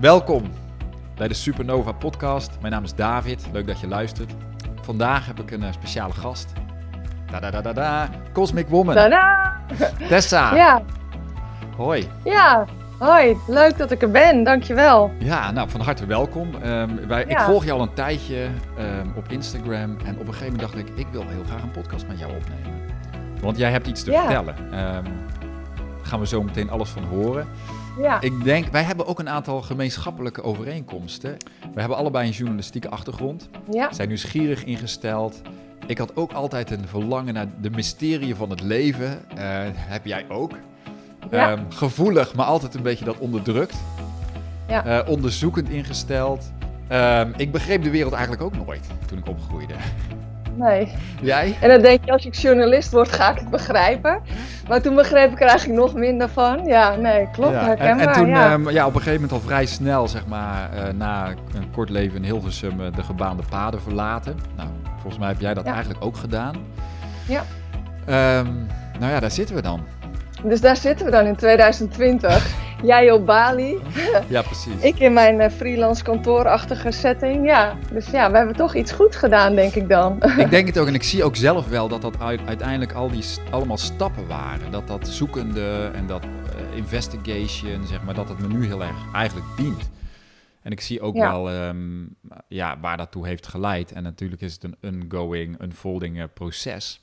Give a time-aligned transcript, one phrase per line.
[0.00, 0.42] Welkom
[1.16, 2.50] bij de Supernova podcast.
[2.60, 4.32] Mijn naam is David, leuk dat je luistert.
[4.82, 6.52] Vandaag heb ik een uh, speciale gast.
[7.30, 8.94] Da da da da da, Cosmic Woman.
[8.94, 9.60] Tada!
[10.08, 10.54] Tessa.
[10.54, 10.82] Ja.
[11.76, 12.08] Hoi.
[12.24, 12.66] Ja,
[12.98, 13.36] hoi.
[13.46, 15.12] Leuk dat ik er ben, dankjewel.
[15.18, 16.54] Ja, nou van harte welkom.
[16.54, 20.52] Um, wij, Ik volg je al een tijdje um, op Instagram en op een gegeven
[20.52, 22.80] moment dacht ik, ik wil heel graag een podcast met jou opnemen.
[23.40, 24.20] Want jij hebt iets te ja.
[24.20, 24.56] vertellen.
[24.58, 25.04] Um,
[25.96, 27.46] daar gaan we zo meteen alles van horen.
[27.98, 28.20] Ja.
[28.20, 31.36] Ik denk, wij hebben ook een aantal gemeenschappelijke overeenkomsten.
[31.74, 33.48] We hebben allebei een journalistieke achtergrond.
[33.70, 33.92] Ja.
[33.92, 35.40] Zijn nieuwsgierig ingesteld.
[35.86, 39.20] Ik had ook altijd een verlangen naar de mysterie van het leven.
[39.36, 39.40] Uh,
[39.72, 40.52] heb jij ook?
[41.30, 41.52] Ja.
[41.52, 43.76] Um, gevoelig, maar altijd een beetje dat onderdrukt.
[44.68, 44.86] Ja.
[44.86, 46.52] Uh, onderzoekend ingesteld.
[46.92, 49.74] Um, ik begreep de wereld eigenlijk ook nooit toen ik opgroeide.
[50.58, 50.92] Nee.
[51.20, 51.56] Jij?
[51.60, 54.20] En dan denk je, als ik journalist word, ga ik het begrijpen.
[54.68, 56.64] Maar toen begreep ik er eigenlijk nog minder van.
[56.64, 57.64] Ja, nee, klopt, ja.
[57.64, 57.98] herkenbaar.
[57.98, 58.52] En, en toen, ja.
[58.52, 61.90] Um, ja, op een gegeven moment al vrij snel, zeg maar, uh, na een kort
[61.90, 64.36] leven in Hilversum, uh, de gebaande paden verlaten.
[64.56, 65.72] Nou, volgens mij heb jij dat Ja.
[65.72, 66.54] eigenlijk ook gedaan.
[67.26, 67.42] Ja.
[68.38, 68.66] Um,
[68.98, 69.80] nou ja, daar zitten we dan.
[70.42, 72.56] Dus daar zitten we dan in 2020.
[72.82, 73.78] Jij op Bali.
[74.28, 74.82] Ja, precies.
[74.82, 77.46] Ik in mijn uh, freelance kantoorachtige setting.
[77.46, 80.22] Ja, dus ja, we hebben toch iets goed gedaan, denk ik dan.
[80.38, 83.24] ik denk het ook en ik zie ook zelf wel dat dat uiteindelijk al die
[83.50, 84.70] allemaal stappen waren.
[84.70, 88.96] Dat dat zoekende en dat uh, investigation, zeg maar, dat het me nu heel erg
[89.14, 89.90] eigenlijk dient.
[90.62, 91.30] En ik zie ook Ja.
[91.30, 92.16] wel um,
[92.48, 93.92] ja, waar dat toe heeft geleid.
[93.92, 97.02] En natuurlijk is het een ongoing, unfolding uh, proces.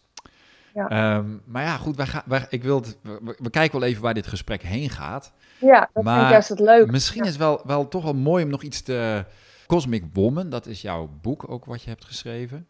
[0.75, 1.15] Ja.
[1.17, 4.01] Um, maar ja, goed, wij gaan, wij, ik wil het, we, we, kijken wel even
[4.01, 5.31] waar dit gesprek heen gaat.
[5.57, 6.91] Ja, dat maar vind ik juist het leuk.
[6.91, 7.29] Misschien ja.
[7.29, 9.25] is wel, wel toch wel mooi om nog iets te...
[9.67, 12.67] Cosmic Woman, dat is jouw boek ook wat je hebt geschreven.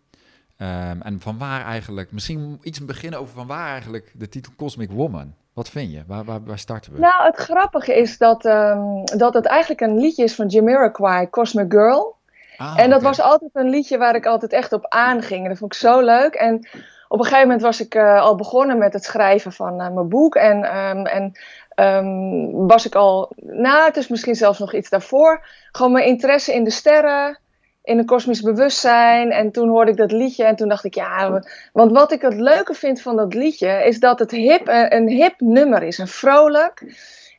[0.58, 4.92] Um, en van waar eigenlijk, misschien iets beginnen over van waar eigenlijk de titel Cosmic
[4.92, 5.34] Woman.
[5.54, 6.04] Wat vind je?
[6.08, 7.00] Waar, waar, waar starten we?
[7.00, 11.72] Nou, het grappige is dat, um, dat het eigenlijk een liedje is van Jamiroquai, Cosmic
[11.72, 12.16] Girl.
[12.58, 13.10] Ah, en dat okay.
[13.10, 15.44] was altijd een liedje waar ik altijd echt op aanging.
[15.44, 16.34] En dat vond ik zo leuk.
[16.34, 16.68] En
[17.16, 20.10] op een gegeven moment was ik uh, al begonnen met het schrijven van uh, mijn
[20.10, 20.36] boek.
[20.36, 21.32] En, um, en
[21.76, 26.54] um, was ik al, nou, het is misschien zelfs nog iets daarvoor, gewoon mijn interesse
[26.54, 27.40] in de sterren,
[27.84, 29.32] in een kosmisch bewustzijn.
[29.32, 31.42] En toen hoorde ik dat liedje en toen dacht ik, ja,
[31.74, 35.08] want wat ik het leuke vind van dat liedje is dat het hip, een, een
[35.08, 36.84] hip nummer is, een vrolijk.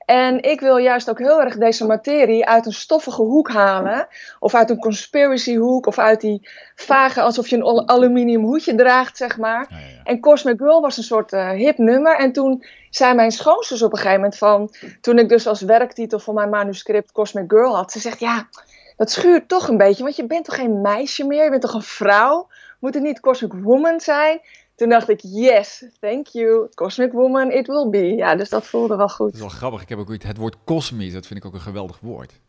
[0.06, 4.08] En ik wil juist ook heel erg deze materie uit een stoffige hoek halen.
[4.38, 5.86] Of uit een conspiracy hoek.
[5.86, 9.66] Of uit die vage, alsof je een aluminium hoedje draagt, zeg maar.
[9.70, 9.84] Ja, ja.
[10.04, 12.16] En Cosmic Girl was een soort uh, hip nummer.
[12.16, 14.74] En toen zei mijn schoonzus op een gegeven moment van...
[15.00, 17.92] Toen ik dus als werktitel voor mijn manuscript Cosmic Girl had.
[17.92, 18.48] Ze zegt, ja,
[18.96, 20.02] dat schuurt toch een beetje.
[20.02, 21.44] Want je bent toch geen meisje meer?
[21.44, 22.48] Je bent toch een vrouw?
[22.80, 24.40] Moet het niet Cosmic Woman zijn?
[24.76, 28.06] Toen dacht ik, yes, thank you, Cosmic Woman, it will be.
[28.06, 29.26] Ja, dus dat voelde wel goed.
[29.26, 29.82] Dat is wel grappig.
[29.82, 32.40] Ik heb ook het woord kosmisch, dat vind ik ook een geweldig woord.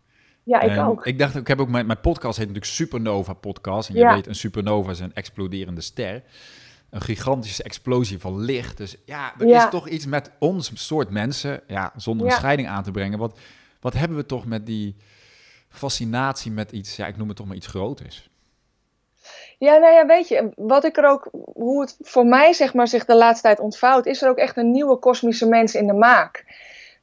[0.44, 1.06] Ja, ik en ook.
[1.06, 3.90] Ik dacht, ik heb ook mijn, mijn podcast heet natuurlijk Supernova Podcast.
[3.90, 6.24] En je weet, een supernova is een exploderende ster.
[6.90, 8.78] Een gigantische explosie van licht.
[8.78, 9.64] Dus ja, er Ja.
[9.64, 13.20] is toch iets met ons soort mensen, ja, zonder een scheiding aan te brengen.
[13.20, 13.40] Wat,
[13.82, 14.96] wat hebben we toch met die
[15.70, 18.30] fascinatie met iets, ja, ik noem het toch maar iets groters.
[19.58, 22.88] Ja, nou ja, weet je, wat ik er ook, hoe het voor mij zeg maar
[22.88, 25.94] zich de laatste tijd ontvouwt, is er ook echt een nieuwe kosmische mens in de
[25.94, 26.46] maak.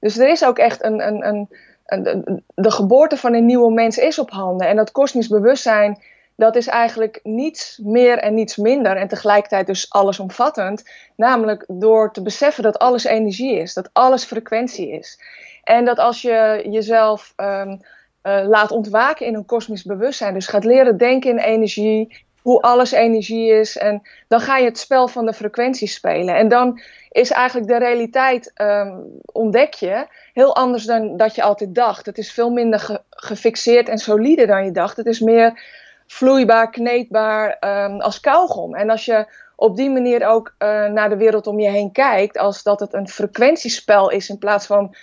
[0.00, 1.48] Dus er is ook echt een, een, een,
[1.86, 4.68] een, de geboorte van een nieuwe mens is op handen.
[4.68, 6.02] En dat kosmisch bewustzijn,
[6.36, 8.96] dat is eigenlijk niets meer en niets minder.
[8.96, 10.90] En tegelijkertijd dus allesomvattend.
[11.16, 15.20] Namelijk door te beseffen dat alles energie is, dat alles frequentie is.
[15.64, 17.80] En dat als je jezelf um,
[18.22, 22.92] uh, laat ontwaken in een kosmisch bewustzijn, dus gaat leren denken in energie, hoe alles
[22.92, 23.76] energie is.
[23.76, 26.36] En dan ga je het spel van de frequentie spelen.
[26.36, 31.74] En dan is eigenlijk de realiteit, um, ontdek je, heel anders dan dat je altijd
[31.74, 32.06] dacht.
[32.06, 34.96] Het is veel minder ge gefixeerd en solide dan je dacht.
[34.96, 35.62] Het is meer
[36.06, 38.74] vloeibaar, kneedbaar, um, als kauwgom.
[38.74, 42.38] En als je op die manier ook uh, naar de wereld om je heen kijkt,
[42.38, 44.94] als dat het een frequentiespel is in plaats van...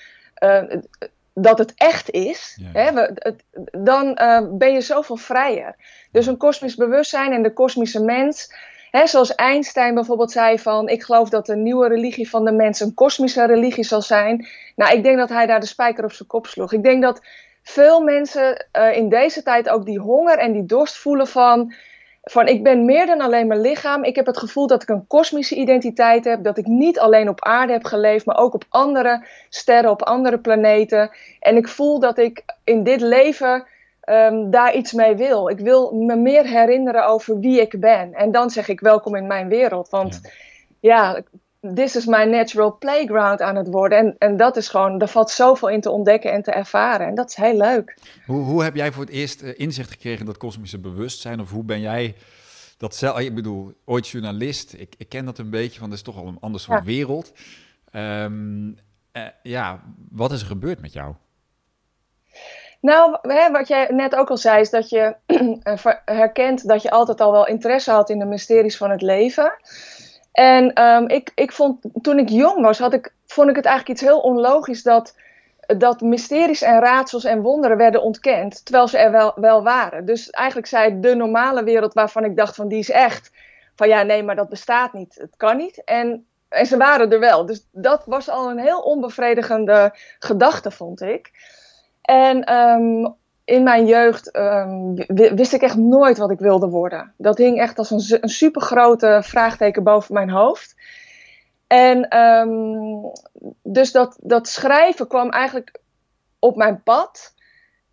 [0.43, 0.61] Uh,
[1.33, 2.79] dat het echt is, Ja.
[2.79, 5.75] hè, we, het, dan uh, ben je zoveel vrijer.
[6.11, 8.53] Dus een kosmisch bewustzijn en de kosmische mens,
[8.91, 12.79] hè, zoals Einstein bijvoorbeeld zei van, ik geloof dat de nieuwe religie van de mens
[12.79, 14.47] een kosmische religie zal zijn.
[14.75, 16.73] Nou, ik denk dat hij daar de spijker op zijn kop sloeg.
[16.73, 17.21] Ik denk dat
[17.63, 21.73] veel mensen uh, in deze tijd ook die honger en die dorst voelen van,
[22.21, 24.03] van ik ben meer dan alleen mijn lichaam.
[24.03, 26.43] Ik heb het gevoel dat ik een kosmische identiteit heb.
[26.43, 30.39] Dat ik niet alleen op aarde heb geleefd, maar ook op andere sterren, op andere
[30.39, 31.11] planeten.
[31.39, 33.65] En ik voel dat ik in dit leven
[34.05, 35.49] um, daar iets mee wil.
[35.49, 38.13] Ik wil me meer herinneren over wie ik ben.
[38.13, 39.89] En dan zeg ik welkom in mijn wereld.
[39.89, 40.21] Want
[40.79, 41.21] ja, ja
[41.61, 43.97] this is my natural playground aan het worden.
[43.97, 47.07] En, en dat is gewoon, daar valt zoveel in te ontdekken en te ervaren.
[47.07, 47.97] En dat is heel leuk.
[48.25, 51.39] Hoe, hoe heb jij voor het eerst eh, inzicht gekregen in dat kosmische bewustzijn?
[51.39, 52.15] Of hoe ben jij
[52.77, 56.03] dat zelf, ik bedoel, ooit journalist, ik, ik ken dat een beetje, van dat is
[56.03, 57.33] toch al een ander soort wereld.
[57.95, 58.77] Um,
[59.43, 61.13] ja, wat is er gebeurd met jou?
[62.79, 65.15] Nou, hè, wat jij net ook al zei, is dat je
[66.05, 69.53] herkent dat je altijd al wel interesse had in de mysteries van het leven.
[70.31, 73.99] En um, ik, ik vond, toen ik jong was, had ik, vond ik het eigenlijk
[73.99, 75.15] iets heel onlogisch dat,
[75.77, 80.05] dat mysteries en raadsels en wonderen werden ontkend, terwijl ze er wel, wel waren.
[80.05, 83.31] Dus eigenlijk zei de normale wereld waarvan ik dacht van die is echt,
[83.75, 85.83] van ja nee, maar dat bestaat niet, het kan niet.
[85.83, 87.45] En, en ze waren er wel.
[87.45, 91.31] Dus dat was al een heel onbevredigende gedachte, vond ik.
[92.01, 93.15] En um,
[93.51, 94.95] in mijn jeugd um,
[95.35, 97.13] wist ik echt nooit wat ik wilde worden.
[97.17, 100.75] Dat hing echt als een, een super grote vraagteken boven mijn hoofd.
[101.67, 103.11] En um,
[103.63, 105.79] dus dat, dat schrijven kwam eigenlijk
[106.39, 107.33] op mijn pad.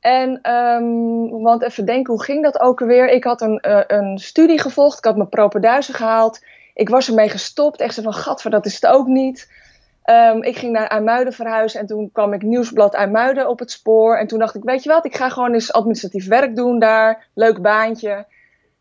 [0.01, 3.09] En, um, want even denken, hoe ging dat ook alweer?
[3.09, 6.45] Ik had een, uh, een studie gevolgd, ik had mijn propenduizen gehaald.
[6.75, 9.51] Ik was ermee gestopt, echt zo van, gadver, dat is het ook niet.
[10.11, 14.17] Um, ik ging naar IJmuiden verhuizen en toen kwam ik Nieuwsblad IJmuiden op het spoor.
[14.17, 17.27] En toen dacht ik, weet je wat, ik ga gewoon eens administratief werk doen daar.
[17.35, 18.27] Leuk baantje.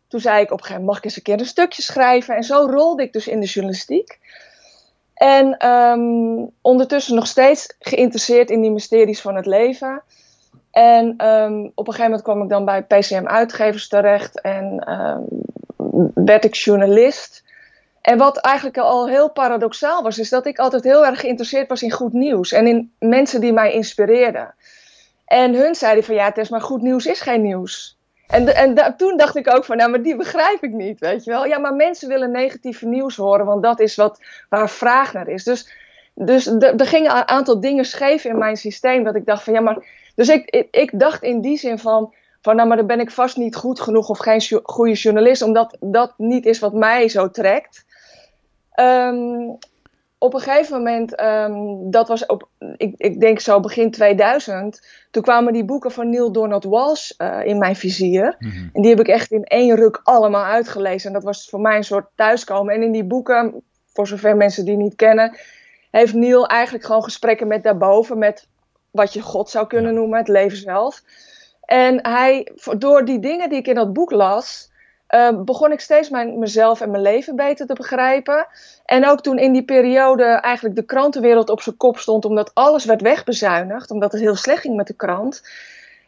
[0.08, 2.36] Toen zei ik op een gegeven moment, mag ik eens een keer een stukje schrijven?
[2.36, 4.18] En zo rolde ik dus in de journalistiek.
[5.14, 10.02] En um, ondertussen nog steeds geïnteresseerd in die mysteries van het leven.
[10.70, 14.84] En um, op een gegeven moment kwam ik dan bij PCM Uitgevers terecht en
[16.14, 17.46] werd ik journalist.
[18.02, 21.82] En wat eigenlijk al heel paradoxaal was, is dat ik altijd heel erg geïnteresseerd was
[21.82, 24.54] in goed nieuws en in mensen die mij inspireerden.
[25.24, 27.98] En hun zeiden van ja, Tess, maar goed nieuws is geen nieuws.
[28.26, 31.30] En, en toen dacht ik ook van, nou, maar die begrijp ik niet, weet je
[31.30, 31.46] wel.
[31.46, 35.44] Ja, maar mensen willen negatieve nieuws horen, want dat is wat, waar vraag naar is.
[35.44, 35.72] Dus,
[36.14, 39.60] dus er gingen een aantal dingen scheef in mijn systeem, dat ik dacht van, ja,
[39.60, 39.96] maar...
[40.14, 43.10] Dus ik, ik, ik dacht in die zin van, van, nou, maar dan ben ik
[43.10, 47.30] vast niet goed genoeg of geen goede journalist, omdat dat niet is wat mij zo
[47.30, 47.84] trekt.
[48.80, 49.58] Um,
[50.18, 55.22] op een gegeven moment, um, dat was op, ik, ik, denk zo begin 2000, toen
[55.22, 58.36] kwamen die boeken van Neil Donald Walsh uh, in mijn vizier.
[58.38, 58.70] Mm -hmm.
[58.72, 61.06] En die heb ik echt in één ruk allemaal uitgelezen.
[61.06, 62.74] En dat was voor mij een soort thuiskomen.
[62.74, 65.36] En in die boeken, voor zover mensen die niet kennen,
[65.90, 68.48] heeft Neil eigenlijk gewoon gesprekken met daarboven, met
[68.90, 71.02] wat je God zou kunnen noemen, het leven zelf.
[71.64, 74.67] En hij, door die dingen die ik in dat boek las,
[75.14, 78.46] uh, begon ik steeds mijn, mezelf en mijn leven beter te begrijpen.
[78.84, 82.84] En ook toen in die periode eigenlijk de krantenwereld op zijn kop stond, omdat alles
[82.84, 85.42] werd wegbezuinigd, omdat het heel slecht ging met de krant.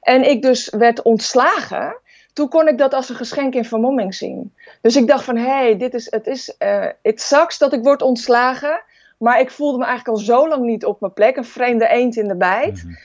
[0.01, 1.97] En ik dus werd ontslagen.
[2.33, 4.55] Toen kon ik dat als een geschenk in vermomming zien.
[4.81, 8.83] Dus ik dacht van, hé, hey, dit is, het is, uh, dat ik word ontslagen.
[9.19, 12.17] Maar ik voelde me eigenlijk al zo lang niet op mijn plek, een vreemde eend
[12.17, 12.81] in de bijt.
[12.81, 12.97] -hmm.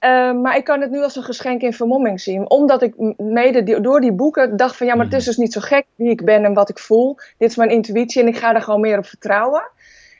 [0.00, 2.50] Uh, maar ik kan het nu als een geschenk in vermomming zien.
[2.50, 5.52] Omdat ik mede die, door die boeken dacht van ja, maar het is dus niet
[5.52, 7.16] zo gek wie ik ben en wat ik voel.
[7.38, 9.70] Dit is mijn intuïtie en ik ga daar gewoon meer op vertrouwen.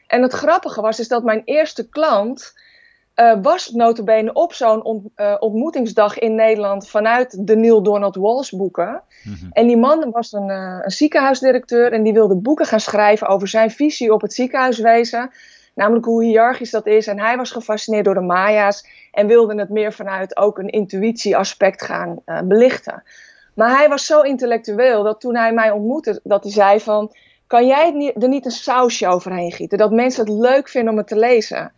[0.06, 2.54] En het grappige was is dat mijn eerste klant
[3.16, 9.02] uh, was notabene op zo'n uh, ontmoetingsdag in Nederland vanuit de Neil Donald Walsh boeken.
[9.22, 9.48] Mm -hmm.
[9.52, 13.70] En die man was een, een ziekenhuisdirecteur en die wilde boeken gaan schrijven over zijn
[13.70, 15.30] visie op het ziekenhuiswezen.
[15.74, 17.06] Namelijk hoe hiërarchisch dat is.
[17.06, 21.82] En hij was gefascineerd door de Maya's en wilde het meer vanuit ook een intuïtie-aspect
[21.82, 23.02] gaan uh, belichten.
[23.54, 27.12] Maar hij was zo intellectueel dat toen hij mij ontmoette, dat hij zei van...
[27.46, 29.78] Kan jij er niet een sausje overheen gieten?
[29.78, 31.72] Dat mensen het leuk vinden om het te lezen.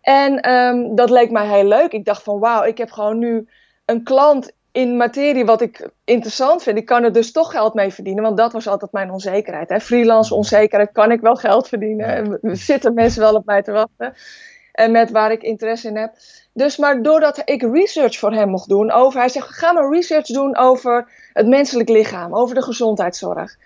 [0.00, 1.92] En um, dat leek mij heel leuk.
[1.92, 3.48] Ik dacht van wauw, ik heb gewoon nu
[3.84, 6.78] een klant in materie wat ik interessant vind.
[6.78, 9.68] Ik kan er dus toch geld mee verdienen, want dat was altijd mijn onzekerheid.
[9.68, 9.80] Hè?
[9.80, 12.38] Freelance onzekerheid, kan ik wel geld verdienen?
[12.42, 14.14] Zitten mensen wel op mij te wachten?
[14.76, 16.14] En met waar ik interesse in heb.
[16.52, 20.26] Dus maar doordat ik research voor hem mocht doen over, hij zegt, ga maar research
[20.26, 23.56] doen over het menselijk lichaam, over de gezondheidszorg.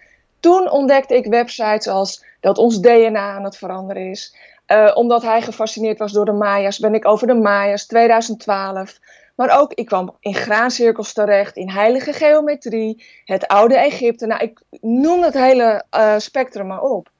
[0.41, 4.37] Toen ontdekte ik websites als dat ons DNA aan het veranderen is.
[4.67, 8.99] Uh, omdat hij gefascineerd was door de Maya's, ben ik over de Maya's 2012
[9.41, 14.27] maar ook, ik kwam in graancirkels terecht, in heilige geometrie, het oude Egypte.
[14.27, 17.11] Nou, ik noem het hele uh, spectrum maar op.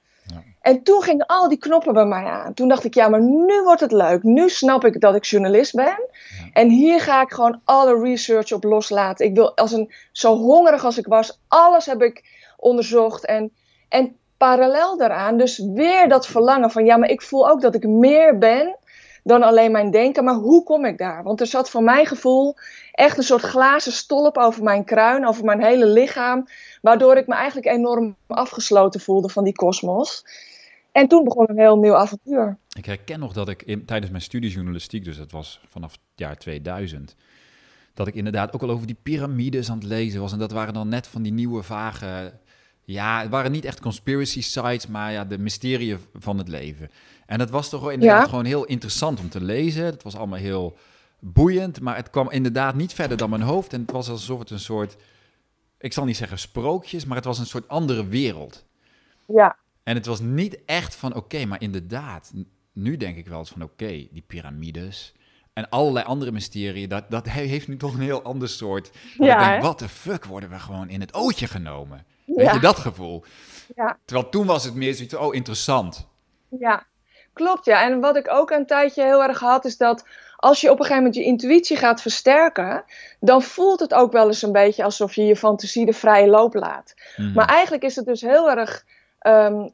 [0.61, 2.55] En toen gingen al die knoppen bij mij aan.
[2.55, 4.23] Toen dacht ik, ja, maar nu wordt het leuk.
[4.23, 5.85] Nu snap ik dat ik journalist ben.
[5.85, 6.51] Ja.
[6.53, 9.27] En hier ga ik gewoon alle research op loslaten.
[9.27, 12.25] Ik wil, als een, zo hongerig als ik was, alles heb ik
[12.57, 13.27] onderzocht.
[13.27, 13.53] En,
[13.89, 17.87] en parallel daaraan, dus weer dat verlangen van, ja, maar ik voel ook dat ik
[17.87, 18.77] meer ben
[19.25, 20.25] dan alleen mijn denken.
[20.25, 21.23] Maar hoe kom ik daar?
[21.23, 22.57] Want er zat voor mijn gevoel
[22.93, 26.47] echt een soort glazen stolp over mijn kruin, over mijn hele lichaam.
[26.83, 30.25] Waardoor ik me eigenlijk enorm afgesloten voelde van die kosmos.
[30.93, 32.59] En toen begon een heel nieuw avontuur.
[32.77, 36.37] Ik herken nog dat ik in, tijdens mijn studiejournalistiek, dus dat was vanaf het jaar
[36.37, 37.17] 2000,
[37.95, 40.33] dat ik inderdaad ook al over die piramides aan het lezen was.
[40.33, 42.33] En dat waren dan net van die nieuwe vage,
[42.85, 46.91] ja, het waren niet echt conspiracy sites, maar ja, de mysterieën van het leven.
[47.27, 49.85] En dat was toch inderdaad gewoon heel interessant om te lezen.
[49.85, 50.77] Het was allemaal heel
[51.19, 53.73] boeiend, maar het kwam inderdaad niet verder dan mijn hoofd.
[53.73, 54.97] En het was alsof het een soort,
[55.79, 58.65] ik zal niet zeggen sprookjes, maar het was een soort andere wereld.
[59.27, 59.57] Ja.
[59.83, 62.33] En het was niet echt van, oké, maar inderdaad,
[62.73, 65.15] nu denk ik wel eens van, oké, die piramides
[65.53, 68.91] en allerlei andere mysterieën, dat, dat heeft nu toch een heel ander soort.
[69.19, 72.07] ja, wat de fuck worden we gewoon in het ootje genomen?
[72.25, 73.25] Weet je dat gevoel?
[73.77, 73.99] Ja.
[74.05, 76.09] Terwijl toen was het meer zoiets, oh, interessant.
[76.49, 76.87] Ja,
[77.33, 77.83] klopt ja.
[77.83, 80.05] En wat ik ook een tijdje heel erg had, is dat
[80.37, 82.85] als je op een gegeven moment je intuïtie gaat versterken,
[83.21, 86.55] dan voelt het ook wel eens een beetje alsof je je fantasie de vrije loop
[86.55, 86.95] laat.
[87.17, 87.33] Mhm.
[87.33, 88.85] Maar eigenlijk is het dus heel erg
[89.27, 89.71] um,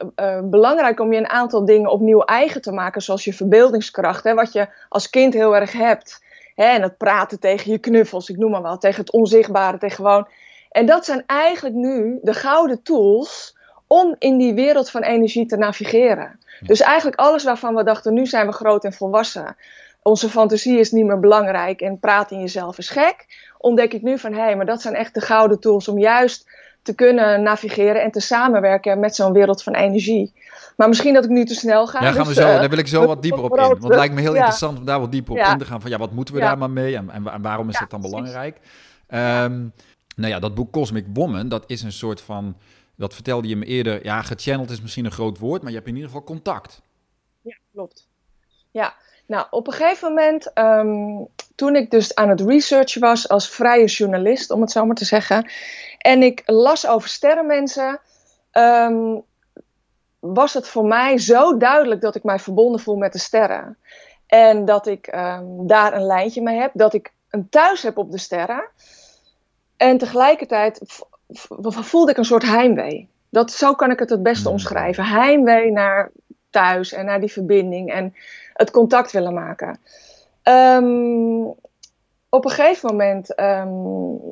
[0.50, 4.53] belangrijk om je een aantal dingen opnieuw eigen te maken, zoals je verbeeldingskracht, hè, wat
[4.53, 6.25] je als kind heel erg hebt.
[6.55, 9.97] Hè, en het praten tegen je knuffels, ik noem maar wel, tegen het onzichtbare, tegen
[9.97, 10.29] gewoon.
[10.71, 15.57] En dat zijn eigenlijk nu de gouden tools om in die wereld van energie te
[15.57, 16.41] navigeren.
[16.61, 19.57] Dus eigenlijk alles waarvan we dachten, nu zijn we groot en volwassen.
[20.03, 23.26] Onze fantasie is niet meer belangrijk en praten in jezelf is gek.
[23.59, 26.50] Ontdek ik nu van, hé, hey, maar dat zijn echt de gouden tools om juist
[26.87, 30.33] te kunnen navigeren en te samenwerken met zo'n wereld van energie.
[30.76, 32.02] Maar misschien dat ik nu te snel ga.
[32.02, 32.49] Ja, gaan we dus, zo.
[32.49, 33.62] Uh, daar wil ik zo wat dieper op in.
[33.62, 35.81] Want het lijkt me heel interessant om daar wat dieper op in te gaan.
[35.81, 38.57] Van ja, wat moeten we daar maar mee en, en, waarom is het dan belangrijk?
[39.09, 39.73] Um,
[40.16, 42.57] nou ja, dat boek Cosmic Woman, dat is een soort van.
[42.97, 44.05] Dat vertelde je me eerder.
[44.05, 46.83] Ja, gechanneld is misschien een groot woord, maar je hebt in ieder geval contact.
[47.43, 48.09] Ja, klopt.
[48.71, 48.95] Ja,
[49.26, 51.25] nou, op een gegeven moment, ehm,
[51.55, 55.05] toen ik dus aan het researchen was als vrije journalist, om het zo maar te
[55.05, 55.50] zeggen,
[56.07, 58.01] en ik las over sterrenmensen,
[58.53, 59.23] um,
[60.19, 63.79] was het voor mij zo duidelijk dat ik mij verbonden voel met de sterren.
[64.27, 68.11] En dat ik ehm, daar een lijntje mee heb, dat ik een thuis heb op
[68.11, 68.69] de sterren.
[69.77, 70.81] En tegelijkertijd
[71.61, 73.09] voelde ik een soort heimwee.
[73.29, 74.53] Dat, zo kan ik het het beste hmm.
[74.53, 75.05] omschrijven.
[75.05, 76.11] Heimwee naar
[76.51, 78.15] thuis en naar die verbinding en
[78.53, 79.79] het contact willen maken.
[80.43, 81.55] Um,
[82.37, 83.69] op een gegeven moment ehm,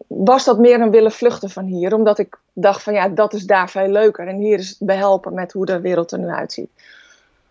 [0.06, 1.94] was dat meer een willen vluchten van hier.
[1.94, 4.28] Omdat ik dacht van ja, dat is daar veel leuker.
[4.28, 6.70] En hier is behelpen met hoe de wereld er nu uitziet.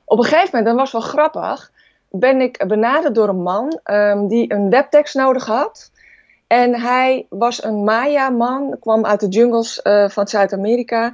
[0.06, 1.72] Op een gegeven moment, dat was wel grappig,
[2.10, 5.92] ben ik benaderd door een man um, die een webtekst nodig had.
[6.48, 11.14] En hij was een Maya-man, kwam uit de jungles uh, van Zuid-Amerika.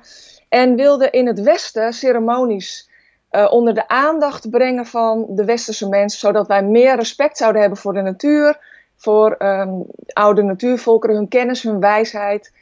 [0.49, 2.89] En wilde in het Westen ceremonies
[3.31, 6.19] uh, onder de aandacht brengen van de westerse mensen.
[6.19, 8.59] Zodat wij meer respect zouden hebben voor de natuur
[8.99, 12.53] voor um, oude natuurvolkeren, hun kennis, hun wijsheid.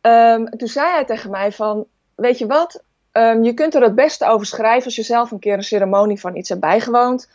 [0.00, 3.94] Um, toen zei hij tegen mij van, weet je wat, um, je kunt er het
[3.94, 7.28] beste over schrijven als je zelf een keer een ceremonie van iets hebt bijgewoond.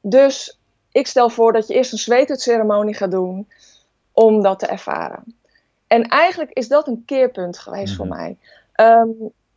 [0.00, 0.58] Dus
[0.92, 3.48] ik stel voor dat je eerst een zweethutceremonie gaat doen
[4.12, 5.36] om dat te ervaren.
[5.86, 8.16] En eigenlijk is dat een keerpunt geweest voor mhm.
[8.16, 8.36] mij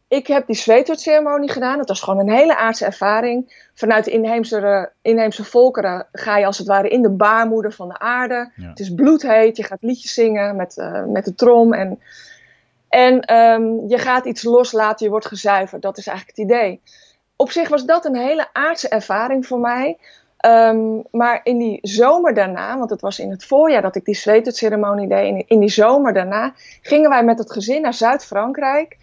[0.07, 1.79] ik heb die zweethutceremonie gedaan.
[1.79, 3.67] Het was gewoon een hele aardse ervaring.
[3.73, 7.99] Vanuit de inheemse, inheemse volkeren ga je als het ware in de baarmoeder van de
[7.99, 8.51] aarde.
[8.55, 9.57] Het is bloedheet.
[9.57, 11.73] Je gaat liedjes zingen met, uh, met de trom.
[11.73, 11.99] En,
[12.89, 15.05] en um, je gaat iets loslaten.
[15.05, 15.81] Je wordt gezuiverd.
[15.81, 16.81] Dat is eigenlijk het idee.
[17.35, 19.97] Op zich was dat een hele aardse ervaring voor mij.
[20.45, 24.15] Um, maar in die zomer daarna, want het was in het voorjaar dat ik die
[24.15, 25.27] zweethutceremonie deed.
[25.27, 28.97] In, in die zomer daarna gingen wij met het gezin naar Zuid-Frankrijk.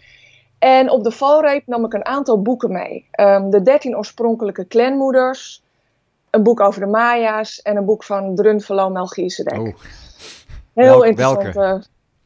[0.59, 3.09] En op de valreep nam ik een aantal boeken mee.
[3.19, 5.63] Um, de dertien oorspronkelijke clanmoeders,
[6.29, 9.59] een boek over de Maya's en een boek van Drunvalo Melchizedek.
[9.59, 9.75] Oh.
[10.73, 11.53] Heel interessant.
[11.53, 11.83] Welke?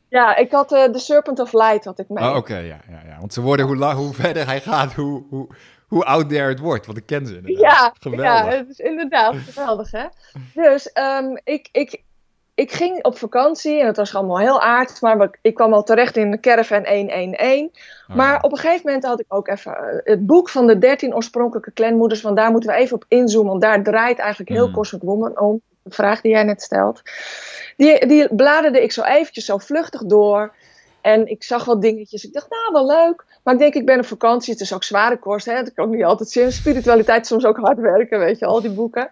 [0.10, 2.30] Ja, ik had uh, The Serpent of Light had ik mee.
[2.30, 3.20] Oh, oké, ja, ja, ja.
[3.20, 5.48] Want ze worden, hoe, lang, hoe verder hij gaat, hoe, hoe,
[5.88, 6.86] hoe out there het wordt.
[6.86, 7.62] Want ik ken ze inderdaad.
[7.62, 8.26] Ja, geweldig.
[8.26, 10.06] ja het is inderdaad geweldig, hè.
[10.54, 12.04] Dus um, ik, ik,
[12.60, 16.18] ik ging op vakantie en het was allemaal heel aardig, maar ik kwam al terecht
[16.18, 17.62] in de caravan 111.
[18.10, 20.78] Oh, maar op een gegeven moment had ik ook even eh, het boek van de
[20.78, 24.68] 13 oorspronkelijke clanmoeders, want daar moeten we even op inzoomen, want daar draait eigenlijk heel
[24.68, 24.74] mm.
[24.74, 27.02] Cosmic Woman om, de vraag die jij net stelt.
[27.78, 30.54] Die, die bladerde ik zo eventjes zo vluchtig door
[31.02, 32.24] en ik zag wat dingetjes.
[32.24, 33.26] Ik dacht, nou, wel leuk.
[33.44, 35.64] Maar ik denk, ik ben op vakantie, het is ook zware kost, hè.
[35.64, 36.52] Dat kan ook niet altijd zien.
[36.52, 39.10] Spiritualiteit soms ook hard werken, weet je, al die boeken.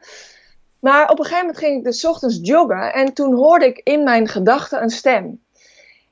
[0.80, 4.04] Maar op een gegeven moment ging ik dus ochtends joggen en toen hoorde ik in
[4.04, 5.40] mijn gedachten een stem.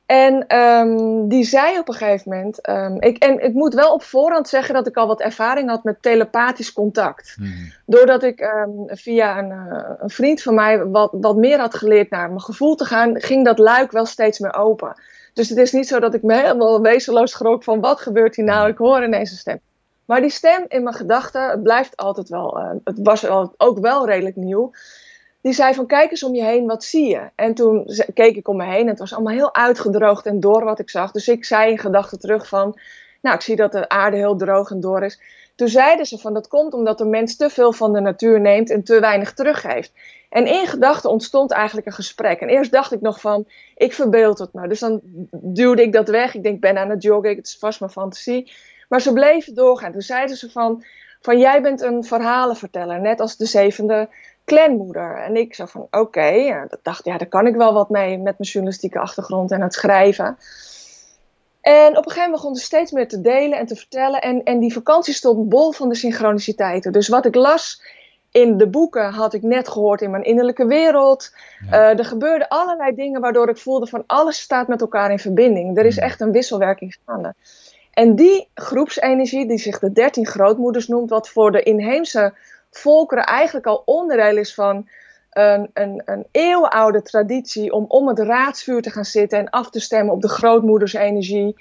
[0.06, 2.70] En um, die zei op een gegeven moment.
[2.70, 5.84] Um, ik, en ik moet wel op voorhand zeggen dat ik al wat ervaring had
[5.84, 7.34] met telepathisch contact.
[7.38, 7.72] Hmm.
[7.86, 12.10] Doordat ik um, via een, uh, een, vriend van mij wat, wat meer had geleerd
[12.10, 15.02] naar mijn gevoel te gaan, ging dat luik wel steeds meer open.
[15.34, 18.46] Dus het is niet zo dat ik me helemaal wezenloos schrok van wat gebeurt hier
[18.46, 19.60] nou, ik hoor ineens een stem.
[20.06, 24.06] Maar die stem in mijn gedachten, het blijft altijd wel, uh, het was ook wel
[24.06, 24.72] redelijk nieuw.
[25.42, 27.30] Die zei van kijk eens om je heen, wat zie je?
[27.36, 30.64] En toen keek ik om me heen en het was allemaal heel uitgedroogd en door
[30.64, 31.12] wat ik zag.
[31.12, 32.80] Dus ik zei in gedachten terug van,
[33.22, 35.20] nou ik zie dat de aarde heel droog en door is.
[35.56, 38.70] Toen zeiden ze van dat komt omdat de mens te veel van de natuur neemt
[38.70, 39.92] en te weinig teruggeeft.
[40.30, 42.40] En in gedachten ontstond eigenlijk een gesprek.
[42.40, 44.68] En eerst dacht ik nog van, ik verbeeld het me.
[44.68, 45.00] Dus dan
[45.32, 46.36] duwde ik dat weg.
[46.36, 48.52] Ik denk, ben aan het joggen, het is vast mijn fantasie.
[48.90, 49.92] Maar ze bleven doorgaan.
[49.92, 50.84] Toen zeiden ze van,
[51.22, 54.10] van jij bent een verhalenverteller, net als de zevende
[54.46, 55.18] clanmoeder.
[55.18, 56.68] En ik zo van, oké, okay.
[56.82, 60.38] dacht, ja, daar kan ik wel wat mee met mijn journalistieke achtergrond en het schrijven.
[61.62, 64.22] En op een gegeven moment begon ze steeds meer te delen en te vertellen.
[64.22, 66.92] En, en die vakantie stond bol van de synchroniciteiten.
[66.92, 67.82] Dus wat ik las
[68.32, 71.34] in de boeken had ik net gehoord in mijn innerlijke wereld.
[71.70, 75.78] Eh, er gebeurden allerlei dingen waardoor ik voelde van alles staat met elkaar in verbinding.
[75.78, 77.34] Er is echt een wisselwerking gaande.
[77.96, 82.34] En die groepsenergie, die zich de dertien grootmoeders noemt, wat voor de inheemse
[82.72, 84.90] volkeren eigenlijk al onderdeel is van
[85.30, 89.80] een, een, een eeuwenoude traditie om om het raadsvuur te gaan zitten en af te
[89.80, 91.56] stemmen op de grootmoedersenergie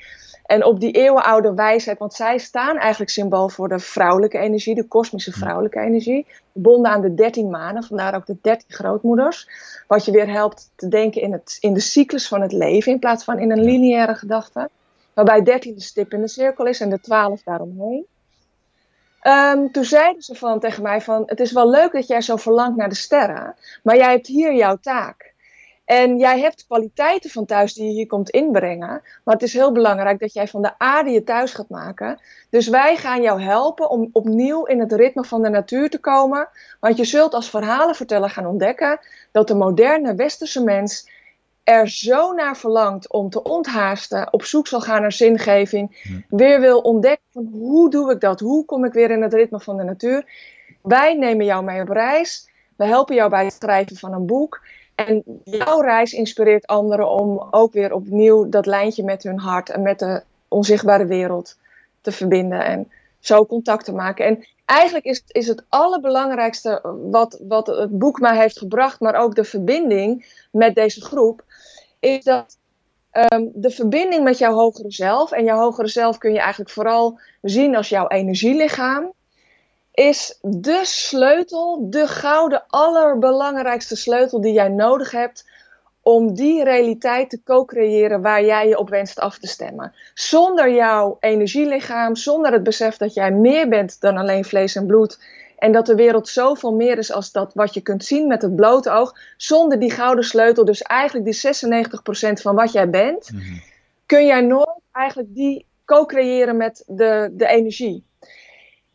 [0.47, 1.99] en op die eeuwenoude wijsheid.
[1.99, 7.01] Want zij staan eigenlijk symbool voor de vrouwelijke energie, de kosmische vrouwelijke energie, gebonden aan
[7.01, 9.49] de dertien manen, vandaar ook de dertien grootmoeders.
[9.87, 12.99] Wat je weer helpt te denken in, het, in de cyclus van het leven in
[12.99, 14.69] plaats van in een lineaire gedachte.
[15.15, 18.07] Waarbij 13 de stip in de cirkel is en de 12 daaromheen.
[19.23, 22.37] Um, toen zeiden ze van, tegen mij van, het is wel leuk dat jij zo
[22.37, 25.35] verlangt naar de sterren, maar jij hebt hier jouw taak.
[25.85, 29.03] En jij hebt kwaliteiten van thuis die je hier komt inbrengen.
[29.25, 32.21] Maar het is heel belangrijk dat jij van de aarde je thuis gaat maken.
[32.51, 36.49] Dus wij gaan jou helpen om opnieuw in het ritme van de natuur te komen.
[36.81, 39.01] Want je zult als verhalenverteller gaan ontdekken
[39.33, 41.09] dat de moderne westerse mens
[41.65, 46.37] er zo naar verlangt om te onthaasten, op zoek zal gaan naar zingeving, hm.
[46.37, 49.61] weer wil ontdekken van hoe doe ik dat, hoe kom ik weer in het ritme
[49.61, 50.25] van de natuur.
[50.83, 54.61] Wij nemen jou mee op reis, we helpen jou bij het schrijven van een boek
[54.95, 59.83] en jouw reis inspireert anderen om ook weer opnieuw dat lijntje met hun hart en
[59.83, 61.57] met de onzichtbare wereld
[62.01, 64.25] te verbinden en zo contact te maken.
[64.27, 69.35] En eigenlijk is, is het allerbelangrijkste wat, wat het boek mij heeft gebracht, maar ook
[69.35, 71.45] de verbinding met deze groep,
[72.05, 72.59] is dat
[73.13, 77.19] um, de verbinding met jouw hogere zelf, en jouw hogere zelf kun je eigenlijk vooral
[77.43, 79.13] zien als jouw energielichaam,
[79.93, 85.45] is de sleutel, de gouden, allerbelangrijkste sleutel die jij nodig hebt
[86.03, 89.93] om die realiteit te co-creëren waar jij je op wenst af te stemmen.
[90.15, 95.19] Zonder jouw energielichaam, zonder het besef dat jij meer bent dan alleen vlees en bloed.
[95.59, 98.57] En dat de wereld zoveel meer is als dat wat je kunt zien met het
[98.57, 99.15] blote oog.
[99.37, 101.55] Zonder die gouden sleutel, dus eigenlijk die
[102.39, 103.43] 96% van wat jij bent, mhm.
[104.07, 108.05] kun jij nooit eigenlijk die co-creëren met de, de energie.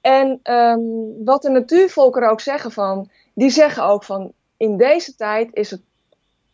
[0.02, 5.50] En um, wat de natuurvolkeren ook zeggen van, die zeggen ook van, in deze tijd
[5.54, 5.82] is het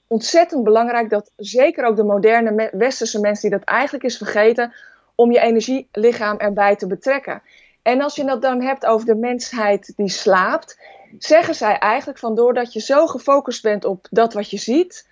[0.08, 4.74] ontzettend belangrijk dat zeker ook de moderne westerse mensen die dat eigenlijk is vergeten,
[5.16, 7.42] om je energielichaam erbij te betrekken.
[7.86, 10.80] En als je het dan hebt over de mensheid die slaapt,
[11.18, 15.08] zeggen zij eigenlijk van doordat je zo gefocust bent op dat wat je ziet,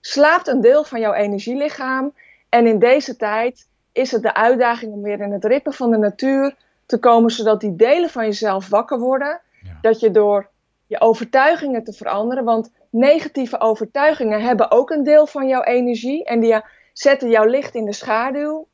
[0.00, 2.14] slaapt een deel van jouw energielichaam.
[2.48, 5.96] En in deze tijd is het de uitdaging om weer in het ritme van de
[5.96, 9.40] natuur te komen, zodat die delen van jezelf wakker worden.
[9.80, 10.48] Dat je door
[10.86, 16.40] je overtuigingen te veranderen, want negatieve overtuigingen hebben ook een deel van jouw energie en
[16.40, 16.60] die
[16.92, 18.66] zetten jouw licht in de schaduw.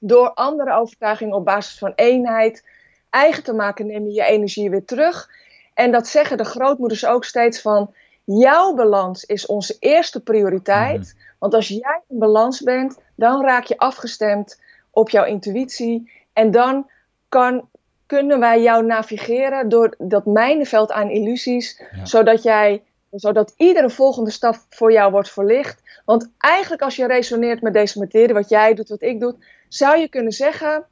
[0.00, 2.64] Door andere overtuigingen op basis van eenheid
[3.10, 5.30] eigen te maken, neem je je energie weer terug.
[5.74, 11.00] En dat zeggen de grootmoeders ook steeds van, jouw balans is onze eerste prioriteit.
[11.00, 11.32] Mhm.
[11.38, 16.10] Want als jij in balans bent, dan raak je afgestemd op jouw intuïtie.
[16.32, 16.90] En dan
[17.28, 17.68] kan,
[18.06, 24.56] kunnen wij jou navigeren door dat mijnenveld aan illusies, zodat jij zodat iedere volgende stap
[24.68, 25.82] voor jou wordt verlicht.
[26.04, 29.34] Want eigenlijk als je resoneert met deze materie, wat jij doet, wat ik doe,
[29.74, 30.86] zou je kunnen zeggen,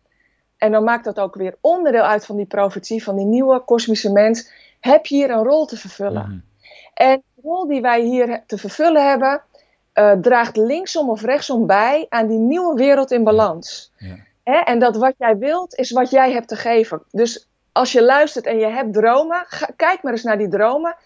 [0.56, 4.12] en dan maakt dat ook weer onderdeel uit van die profetie, van die nieuwe kosmische
[4.12, 6.22] mens, heb je hier een rol te vervullen.
[6.22, 6.38] Mhm.
[6.94, 9.42] En de rol die wij hier te vervullen hebben,
[9.94, 13.92] uh, draagt linksom of rechtsom bij aan die nieuwe wereld in balans.
[13.96, 14.16] Ja.
[14.44, 14.58] Hè?
[14.58, 17.02] En dat wat jij wilt, is wat jij hebt te geven.
[17.10, 20.96] Dus als je luistert en je hebt dromen, kijk maar eens naar die dromen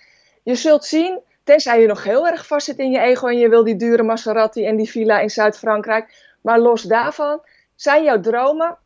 [0.42, 3.48] je zult zien, tenzij je nog heel erg vast zit in je ego en je
[3.48, 6.34] wil die dure Maserati en die villa in Zuid-Frankrijk.
[6.40, 7.40] Maar los daarvan
[7.76, 8.78] zijn jouw dromen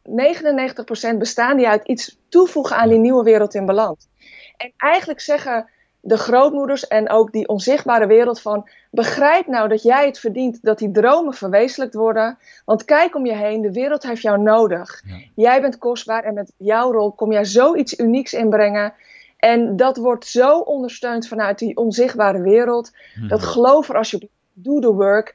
[1.15, 4.09] 99% bestaan die uit iets toevoegen aan die nieuwe wereld in balans.
[4.57, 10.07] En eigenlijk zeggen de grootmoeders en ook die onzichtbare wereld van begrijp nou dat jij
[10.07, 12.39] het verdient dat die dromen verwezenlijkt worden.
[12.65, 15.03] Want kijk om je heen, de wereld heeft jou nodig.
[15.35, 18.95] Jij bent kostbaar en met jouw rol kom jij zoiets unieks inbrengen.
[19.37, 22.91] En dat wordt zo ondersteund vanuit die onzichtbare wereld.
[23.15, 23.29] Hmm.
[23.29, 25.35] Dat geloof er alsjeblieft, do the work,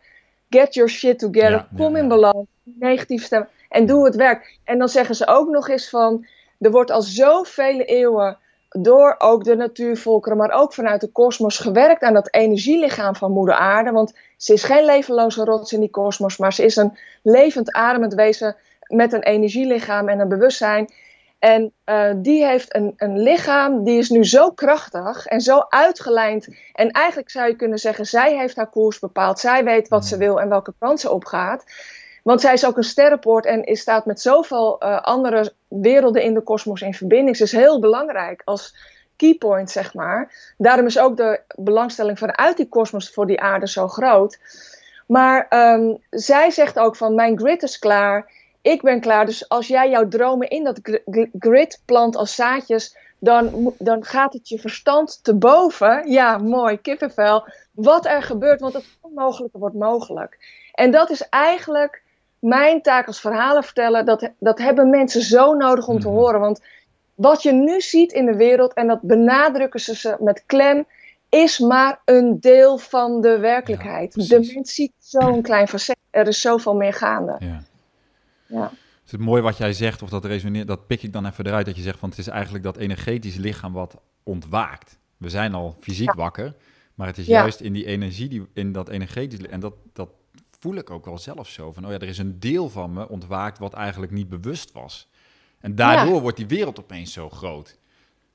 [0.49, 4.57] get your shit together, kom in balans, negatief stemmen en doe het werk.
[4.63, 6.25] En dan zeggen ze ook nog eens van,
[6.59, 8.37] er wordt al zoveel eeuwen
[8.69, 13.55] door ook de natuurvolkeren, maar ook vanuit de kosmos gewerkt aan dat energielichaam van Moeder
[13.55, 13.91] Aarde.
[13.91, 18.13] Want ze is geen levenloze rots in die kosmos, maar ze is een levend ademend
[18.13, 18.55] wezen
[18.87, 20.93] met een energielichaam en een bewustzijn.
[21.39, 26.47] En uh, die heeft een, een lichaam, die is nu zo krachtig en zo uitgelijnd.
[26.73, 29.39] En eigenlijk zou je kunnen zeggen, zij heeft haar koers bepaald.
[29.39, 31.63] Zij weet wat ze wil en welke kant ze opgaat.
[32.25, 36.33] Want zij is ook een sterrenpoort en is, staat met zoveel uh, andere werelden in
[36.33, 37.37] de kosmos in verbinding.
[37.37, 38.75] Ze is heel belangrijk als
[39.15, 40.53] keypoint, zeg maar.
[40.57, 44.39] Daarom is ook de belangstelling vanuit die kosmos voor die aarde zo groot.
[45.07, 49.25] Maar um, zij zegt ook van, mijn grid is klaar, ik ben klaar.
[49.25, 50.79] Dus als jij jouw dromen in dat
[51.39, 56.11] grid plant als zaadjes, dan, dan gaat het je verstand te boven.
[56.11, 57.47] Ja, mooi, kippenvel.
[57.71, 60.37] Wat er gebeurt, want het onmogelijke wordt mogelijk.
[60.73, 62.03] En dat is eigenlijk
[62.45, 66.17] mijn taak als verhalenverteller, dat, dat hebben mensen zo nodig om te mhm.
[66.17, 66.39] horen.
[66.39, 66.61] Want
[67.15, 70.85] wat je nu ziet in de wereld, en dat benadrukken ze met klem,
[71.29, 74.29] is maar een deel van de werkelijkheid.
[74.29, 75.97] de mens ziet zo'n klein facet.
[76.09, 77.35] Er is zoveel meer gaande.
[77.39, 77.63] Ja.
[78.45, 78.71] ja.
[79.03, 81.65] Het is mooi wat jij zegt, of dat resoneert, dat pik ik dan even eruit,
[81.65, 84.99] dat je zegt van het is eigenlijk dat energetische lichaam wat ontwaakt.
[85.17, 86.55] We zijn al fysiek wakker,
[86.95, 90.09] maar het is juist in die energie, die, in dat energetische, en dat, dat
[90.59, 91.71] voel ik ook wel zelf zo.
[91.71, 95.09] Van, oh ja, er is een deel van me ontwaakt wat eigenlijk niet bewust was.
[95.59, 97.77] En daardoor wordt die wereld opeens zo groot.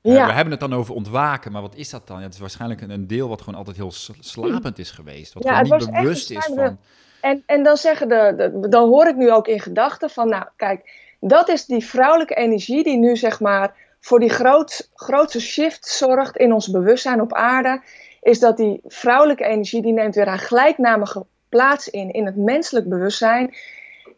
[0.01, 0.25] Ja.
[0.25, 2.17] we hebben het dan over ontwaken, maar wat is dat dan?
[2.17, 5.33] Ja, het is waarschijnlijk een, deel wat gewoon altijd heel slapend is geweest.
[5.33, 6.79] Wat gewoon niet bewust is van...
[7.21, 10.45] En, en dan zeggen de, de, dan hoor ik nu ook in gedachten van, nou
[10.55, 15.87] kijk, dat is die vrouwelijke energie die nu zeg maar voor die groot, grootste shift
[15.87, 17.81] zorgt in ons bewustzijn op aarde.
[18.21, 22.89] Is dat die vrouwelijke energie die neemt weer haar gelijknamige plaats in, in het menselijk
[22.89, 23.55] bewustzijn.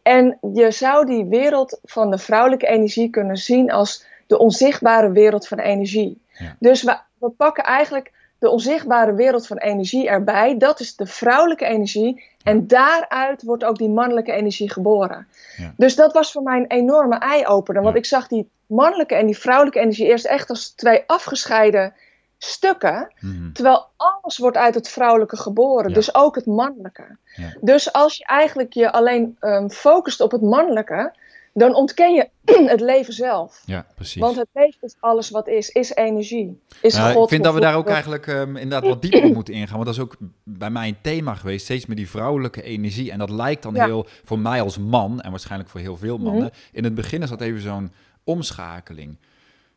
[0.02, 5.48] En je zou die wereld van de vrouwelijke energie kunnen zien als de onzichtbare wereld
[5.48, 6.22] van energie.
[6.58, 10.58] Dus we, we pakken eigenlijk de onzichtbare wereld van energie erbij.
[10.58, 12.24] Dat is de vrouwelijke energie.
[12.42, 15.26] En daaruit wordt ook die mannelijke energie geboren.
[15.56, 15.74] Ja.
[15.76, 17.82] Dus dat was voor mij een enorme eye-opener.
[17.82, 21.94] Want ik zag die mannelijke en die vrouwelijke energie eerst echt als twee afgescheiden
[22.38, 23.12] stukken.
[23.20, 23.52] Mhm.
[23.52, 27.16] Terwijl alles wordt uit het vrouwelijke geboren, dus ook het mannelijke.
[27.36, 27.56] Ja.
[27.60, 31.12] Dus als je eigenlijk je alleen um, focust op het mannelijke,
[31.54, 32.28] dan ontken je
[32.74, 33.62] het leven zelf.
[33.66, 34.20] Ja, precies.
[34.20, 36.60] Want het leven is alles wat is, is energie.
[36.80, 39.54] Is God, ik vind dat we daar ook eigenlijk um, inderdaad wat dieper op moeten
[39.54, 39.74] ingaan.
[39.74, 43.10] Want dat is ook bij mij een thema geweest, steeds met die vrouwelijke energie.
[43.10, 46.44] En dat lijkt dan heel, voor mij als man, en waarschijnlijk voor heel veel mannen,
[46.44, 46.54] mhm.
[46.72, 47.92] in het begin is dat even zo'n
[48.24, 49.16] omschakeling.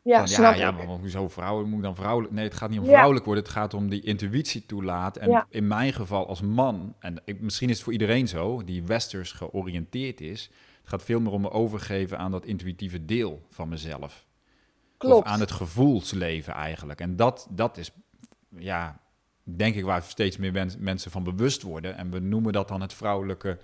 [0.02, 2.34] Ja, van, ja, ja, maar hoezo vrouwen moet dan vrouwelijk?
[2.34, 3.44] Nee, het gaat niet om vrouwelijk worden.
[3.44, 5.22] Het gaat om die intuïtie toelaten.
[5.22, 8.82] En in mijn geval als man, en ik, misschien is het voor iedereen zo, die
[8.82, 13.68] westers georiënteerd is, het gaat veel meer om me overgeven aan dat intuïtieve deel van
[13.68, 14.26] mezelf.
[14.96, 15.26] Klopt.
[15.26, 17.00] Of aan het gevoelsleven eigenlijk.
[17.00, 17.90] En dat, dat is,
[18.58, 19.00] ja,
[19.42, 21.96] denk ik waar steeds meer mensen van bewust worden.
[21.96, 23.58] En we noemen dat dan het vrouwelijke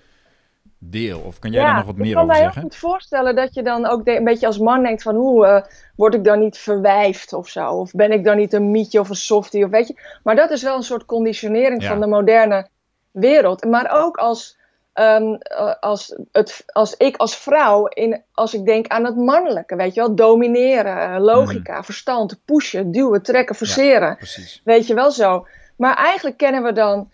[0.79, 1.21] deel?
[1.21, 2.47] Of kan jij daar nog wat meer over zeggen?
[2.47, 5.03] Ik kan me heel goed voorstellen dat je dan ook een beetje als man denkt
[5.03, 5.15] van...
[5.15, 5.63] hoe uh,
[5.97, 7.71] word ik dan niet verwijfd of zo?
[7.71, 10.19] Of ben ik dan niet een mietje of een softie of weet je?
[10.23, 12.69] Maar dat is wel een soort conditionering van de moderne
[13.11, 13.65] wereld.
[13.65, 14.59] Maar ook als,
[14.95, 15.39] um,
[15.81, 20.01] als, het, als ik als vrouw, in, als ik denk aan het mannelijke, weet je
[20.01, 20.15] wel?
[20.15, 21.85] Domineren, logica, mm.
[21.85, 24.17] verstand, pushen, duwen, trekken, verseren.
[24.21, 25.47] Ja, weet je wel zo.
[25.77, 27.11] Maar eigenlijk kennen we dan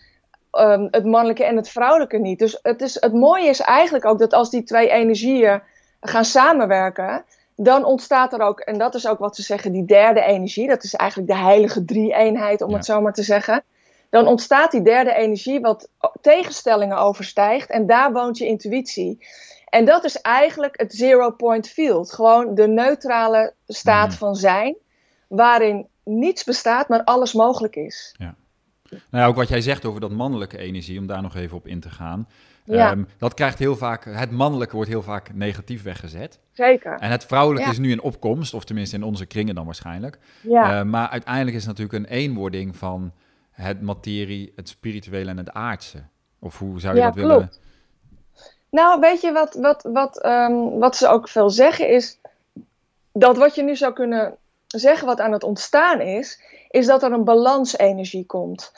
[0.51, 2.39] um, het mannelijke en het vrouwelijke niet.
[2.39, 5.61] Dus het, is, het mooie is eigenlijk ook dat als die twee energieën
[6.01, 7.23] gaan samenwerken,
[7.55, 10.67] dan ontstaat er ook, en dat is ook wat ze zeggen, die derde energie.
[10.67, 13.63] Dat is eigenlijk de heilige drie-eenheid, om het zo maar te zeggen.
[14.09, 15.89] Dan ontstaat die derde energie wat
[16.21, 19.25] tegenstellingen overstijgt en daar woont je intuïtie.
[19.65, 22.13] En dat is eigenlijk het zero-point field.
[22.13, 24.75] Gewoon de neutrale staat van zijn,
[25.27, 28.15] waarin niets bestaat, maar alles mogelijk is.
[28.17, 28.35] Ja.
[28.91, 31.67] Nou ja, ook wat jij zegt over dat mannelijke energie, om daar nog even op
[31.67, 32.27] in te gaan.
[32.63, 32.91] Ja.
[32.91, 36.39] Ehm, dat krijgt heel vaak, het mannelijke wordt heel vaak negatief weggezet.
[36.53, 36.97] Zeker.
[36.99, 40.17] En het vrouwelijke is nu in opkomst, of tenminste in onze kringen dan waarschijnlijk.
[40.41, 40.79] Ja.
[40.79, 43.11] Ehm, maar uiteindelijk is het natuurlijk een eenwording van
[43.51, 46.03] het materie, het spirituele en het aardse.
[46.39, 47.37] Of hoe zou je dat willen?
[47.37, 47.59] Klopt.
[48.69, 52.19] Nou, weet je wat, wat, wat, um, wat ze ook veel zeggen is
[53.13, 54.35] dat wat je nu zou kunnen
[54.79, 58.71] zeggen wat aan het ontstaan is, is dat er een balansenergie komt.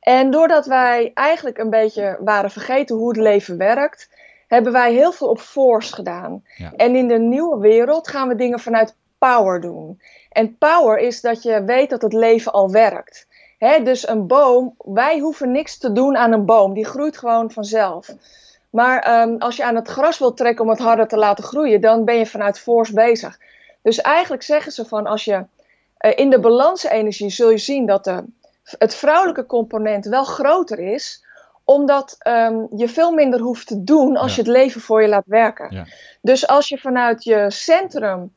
[0.00, 4.10] En doordat wij eigenlijk een beetje waren vergeten hoe het leven werkt,
[4.48, 6.44] hebben wij heel veel op force gedaan.
[6.56, 6.72] Ja.
[6.76, 10.00] En in de nieuwe wereld gaan we dingen vanuit power doen.
[10.30, 13.26] En power is dat je weet dat het leven al werkt.
[13.84, 18.14] dus een boom, wij hoeven niks te doen aan een boom, die groeit gewoon vanzelf.
[18.70, 21.80] Maar ehm, als je aan het gras wilt trekken om het harder te laten groeien,
[21.80, 23.38] dan ben je vanuit force bezig.
[23.82, 25.44] Dus eigenlijk zeggen ze van als je
[26.00, 28.24] uh, in de balansenergie zul je zien dat de,
[28.62, 31.24] het vrouwelijke component wel groter is,
[31.64, 35.26] omdat um, je veel minder hoeft te doen als je het leven voor je laat
[35.26, 35.74] werken.
[35.74, 35.86] Ja.
[36.20, 38.34] Dus als je vanuit je centrum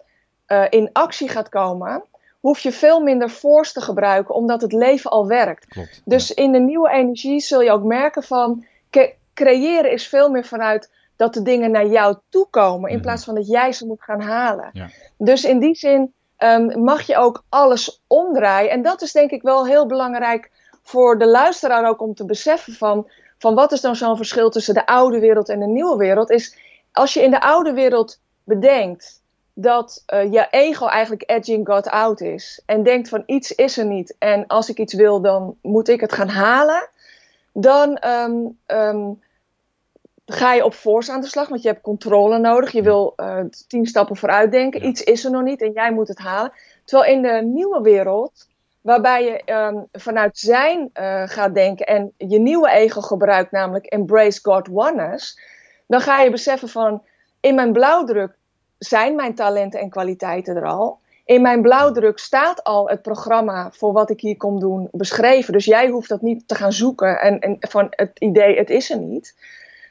[0.47, 2.03] uh, in actie gaat komen,
[2.39, 5.65] hoef je veel minder force te gebruiken, omdat het leven al werkt.
[5.65, 8.65] Klopt, dus in de nieuwe energie zul je ook merken van
[9.33, 10.89] creëren is veel meer vanuit
[11.21, 13.05] dat de dingen naar jou toe komen, in mhm.
[13.05, 14.69] plaats van dat jij ze moet gaan halen.
[14.73, 14.89] Ja.
[15.17, 18.71] Dus in die zin um, mag je ook alles omdraaien.
[18.71, 20.51] En dat is denk ik wel heel belangrijk
[20.83, 24.73] voor de luisteraar ook om te beseffen van, van wat is dan zo'n verschil tussen
[24.73, 26.29] de oude wereld en de nieuwe wereld.
[26.29, 26.57] Is
[26.91, 29.21] als je in de oude wereld bedenkt
[29.53, 32.61] dat uh, je ego eigenlijk edging God out is.
[32.65, 34.15] En denkt van iets is er niet.
[34.19, 36.89] En als ik iets wil, dan moet ik het gaan halen.
[37.53, 39.19] Dan um, um,
[40.25, 42.71] ga je op force aan de slag, want je hebt controle nodig.
[42.71, 44.85] Je wil uh, tien stappen vooruit denken.
[44.85, 46.51] Iets is er nog niet en jij moet het halen.
[46.85, 48.47] Terwijl in de nieuwe wereld,
[48.81, 54.39] waarbij je um, vanuit zijn uh, gaat denken en je nieuwe ego gebruikt, namelijk embrace
[54.41, 55.39] God oneness,
[55.87, 57.03] dan ga je beseffen van
[57.39, 58.37] in mijn blauwdruk
[58.77, 60.99] zijn mijn talenten en kwaliteiten er al.
[61.25, 65.53] In mijn blauwdruk staat al het programma voor wat ik hier kom doen beschreven.
[65.53, 68.89] Dus jij hoeft dat niet te gaan zoeken en, en van het idee het is
[68.89, 69.35] er niet.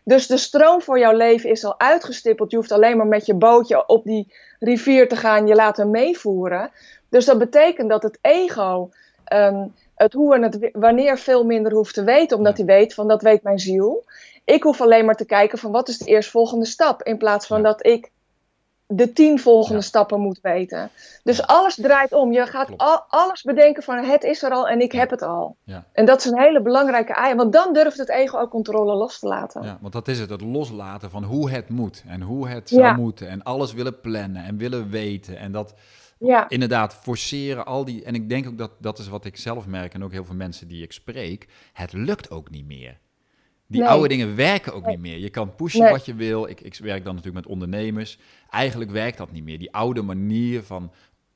[0.04, 2.50] Dus de stroom voor jouw leven is al uitgestippeld.
[2.50, 6.70] Je hoeft alleen maar met je bootje op die rivier te gaan, je laten meevoeren.
[7.08, 8.90] Dus dat betekent dat het ego
[9.24, 13.08] ehm, het hoe en het wanneer veel minder hoeft te weten, omdat hij weet van
[13.08, 14.04] dat weet mijn ziel.
[14.44, 17.62] Ik hoef alleen maar te kijken van wat is de eerstvolgende stap, in plaats van
[17.62, 18.10] dat ik
[18.92, 20.90] de tien volgende stappen moet weten.
[21.22, 22.32] Dus alles draait om.
[22.32, 25.56] Je gaat al, alles bedenken van het is er al en ik heb het al.
[25.64, 25.84] Ja.
[25.92, 27.34] En dat is een hele belangrijke ei.
[27.34, 29.62] Want dan durft het ego ook controle los te laten.
[29.62, 30.30] Ja, want dat is het.
[30.30, 32.02] Het loslaten van hoe het moet.
[32.06, 33.28] En hoe het zou moeten.
[33.28, 35.36] En alles willen plannen en willen weten.
[35.36, 35.74] En dat
[36.48, 38.04] inderdaad forceren al die...
[38.04, 40.34] En ik denk ook dat dat is wat ik zelf merk en ook heel veel
[40.34, 41.48] mensen die ik spreek.
[41.72, 42.98] Het lukt ook niet meer.
[43.70, 45.18] Die oude dingen werken ook niet meer.
[45.18, 46.48] Je kan pushen wat je wil.
[46.48, 48.18] Ik, ik werk dan natuurlijk met ondernemers.
[48.50, 49.58] Eigenlijk werkt dat niet meer.
[49.58, 50.92] Die oude manier van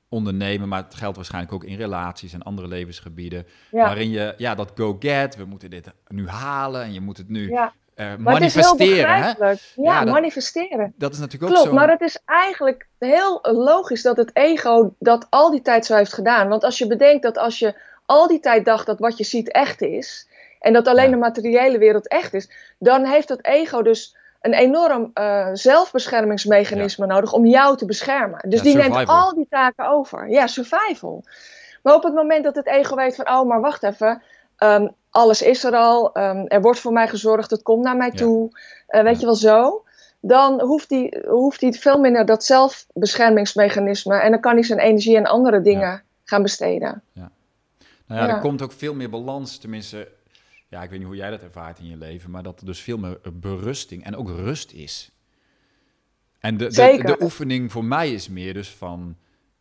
[0.09, 3.47] ondernemen, maar het geldt waarschijnlijk ook in relaties en andere levensgebieden.
[3.71, 7.51] Waarin je, ja, dat go-get, we moeten dit nu halen en je moet het nu
[7.51, 7.73] ja.
[7.97, 9.23] Uh, manifesteren.
[9.23, 9.29] Hè?
[9.29, 10.93] Ja, ja dat, manifesteren.
[10.97, 11.73] Dat is natuurlijk ook zo.
[11.73, 16.13] maar het is eigenlijk heel logisch dat het ego dat al die tijd zo heeft
[16.13, 16.49] gedaan.
[16.49, 17.75] Want als je bedenkt dat als je
[18.07, 20.29] al die tijd dacht dat wat je ziet echt is,
[20.65, 25.11] en dat alleen de materiële wereld echt is, dan heeft dat ego dus een enorm
[25.15, 28.49] uh, zelfbeschermingsmechanisme nodig om jou te beschermen.
[28.49, 30.31] Dus die neemt al die taken over.
[30.31, 31.25] Ja, survival.
[31.83, 34.23] Maar op het moment dat het ego weet van, oh, maar wacht even,
[34.59, 38.11] um, alles is er al, um, er wordt voor mij gezorgd, het komt naar mij
[38.11, 38.51] toe,
[38.89, 39.85] uh, weet je wel zo.
[40.21, 45.19] Dan hoeft hij, hoeft hij veel minder dat zelfbeschermingsmechanisme en dan kan hij zijn energie
[45.19, 47.03] aan andere dingen gaan besteden.
[47.13, 47.31] Ja.
[48.07, 50.09] Nou ja, er komt ook veel meer balans, tenminste
[50.75, 52.81] ja, ik weet niet hoe jij dat ervaart in je leven, maar dat er dus
[52.81, 55.11] veel meer berusting en ook rust is.
[56.39, 59.17] En de, de, de, oefening voor mij is meer dus van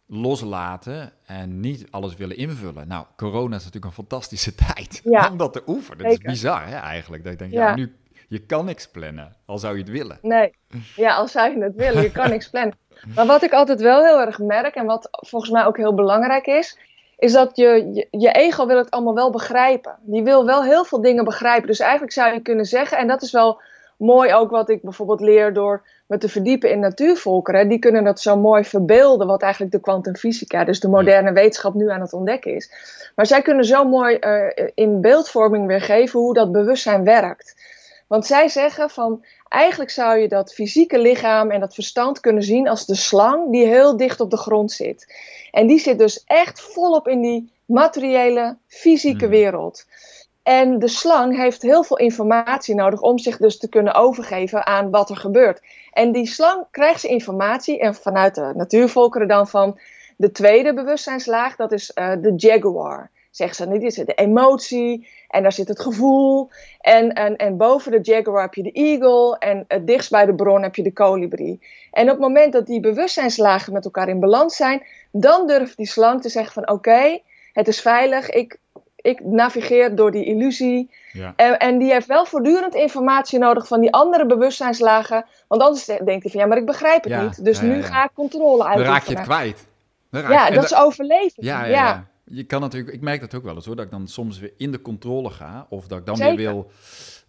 [0.05, 2.87] loslaten en niet alles willen invullen.
[2.87, 5.29] Nou, corona is natuurlijk een fantastische tijd ja.
[5.31, 6.03] om dat te oefenen.
[6.03, 7.23] Dat is bizar hè, eigenlijk.
[7.23, 7.67] Dat ik denk, ja.
[7.67, 7.95] ja, nu,
[8.27, 10.19] je kan niks plannen, al zou je het willen.
[10.21, 10.53] Nee,
[10.95, 12.77] ja, al zou je het willen, je kan niks plannen.
[13.15, 16.45] Maar wat ik altijd wel heel erg merk en wat volgens mij ook heel belangrijk
[16.45, 16.77] is,
[17.17, 19.95] is dat je, je, je, ego wil het allemaal wel begrijpen.
[20.01, 21.67] Die wil wel heel veel dingen begrijpen.
[21.67, 23.61] Dus eigenlijk zou je kunnen zeggen, en dat is wel
[23.97, 27.69] mooi ook wat ik bijvoorbeeld leer door me te verdiepen in natuurvolkeren.
[27.69, 31.89] Die kunnen dat zo mooi verbeelden, wat eigenlijk de kwantumfysica, dus de moderne wetenschap, nu
[31.89, 32.71] aan het ontdekken is.
[33.15, 37.55] Maar zij kunnen zo mooi uh, in beeldvorming weergeven hoe dat bewustzijn werkt.
[38.13, 42.67] Want zij zeggen van eigenlijk zou je dat fysieke lichaam en dat verstand kunnen zien
[42.67, 45.15] als de slang die heel dicht op de grond zit.
[45.51, 49.33] En die zit dus echt volop in die materiële, fysieke hmm.
[49.33, 49.85] wereld.
[50.43, 54.89] En de slang heeft heel veel informatie nodig om zich dus te kunnen overgeven aan
[54.89, 55.61] wat er gebeurt.
[55.91, 59.79] En die slang krijgt ze informatie en vanuit de natuurvolkeren dan van
[60.17, 63.11] de tweede bewustzijnslaag, dat is uh, de jaguar.
[63.31, 66.49] zeggen ze, dit is de emotie en daar zit het gevoel.
[66.79, 70.35] En, en, en boven de jaguar heb je de eagle en het dichtst bij de
[70.35, 71.67] bron heb je de kolibrie.
[71.91, 75.87] En op het moment dat die bewustzijnslagen met elkaar in balans zijn, dan durft die
[75.87, 77.19] slang te zeggen van oké,
[77.53, 78.57] het is veilig, ik,
[78.95, 80.89] ik navigeer door die illusie.
[81.11, 81.33] Ja.
[81.35, 85.25] En, en, die heeft wel voortdurend informatie nodig van die andere bewustzijnslagen.
[85.47, 87.45] Want anders denkt hij van ja, maar ik begrijp het niet.
[87.45, 88.85] Dus nu ga ik controle uitoefenen.
[88.85, 89.67] Dan raak je het kwijt.
[90.31, 91.43] ja, dat is overleven.
[91.43, 94.07] Ja, ja, Je kan natuurlijk, ik merk dat ook wel eens hoor, dat ik dan
[94.07, 95.65] soms weer in de controle ga.
[95.69, 96.71] Of dat ik dan weer wil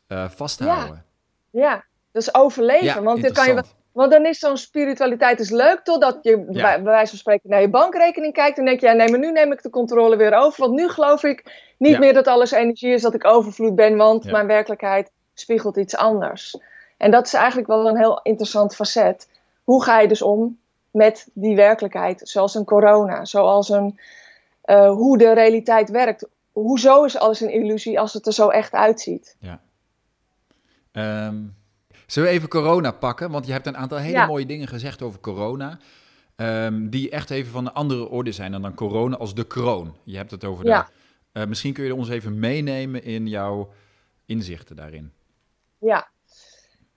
[0.09, 1.05] uh, vasthouden.
[1.51, 1.85] Ja.
[2.13, 3.03] dat is overleven.
[3.03, 3.63] want dan kan je
[3.95, 7.69] want dan is zo'n spiritualiteit is leuk, totdat je bij, wijze van spreken naar je
[7.69, 10.61] bankrekening kijkt en denk je, ja, nee, maar nu neem ik de controle weer over.
[10.61, 14.31] Want nu geloof ik niet meer dat alles energie is, dat ik overvloed ben, want
[14.31, 16.59] mijn werkelijkheid spiegelt iets anders.
[16.97, 19.29] En dat is eigenlijk wel een heel interessant facet.
[19.65, 20.59] Hoe ga je dus om
[20.91, 23.99] met die werkelijkheid, zoals een corona, zoals een,
[24.66, 26.29] uh, hoe de realiteit werkt.
[26.53, 29.37] Hoezo is alles een illusie als het er zo echt uitziet?
[29.38, 29.61] Ja.
[30.92, 31.57] Um
[32.07, 33.31] Zullen we even corona pakken?
[33.31, 35.79] Want je hebt een aantal hele mooie dingen gezegd over corona.
[36.37, 39.96] Um, die echt even van een andere orde zijn dan, dan corona als de kroon.
[40.05, 40.88] Je hebt het over ja.
[41.33, 41.40] de...
[41.40, 43.72] Uh, misschien kun je ons even meenemen in jouw
[44.27, 45.12] inzichten daarin.
[45.79, 46.09] Ja.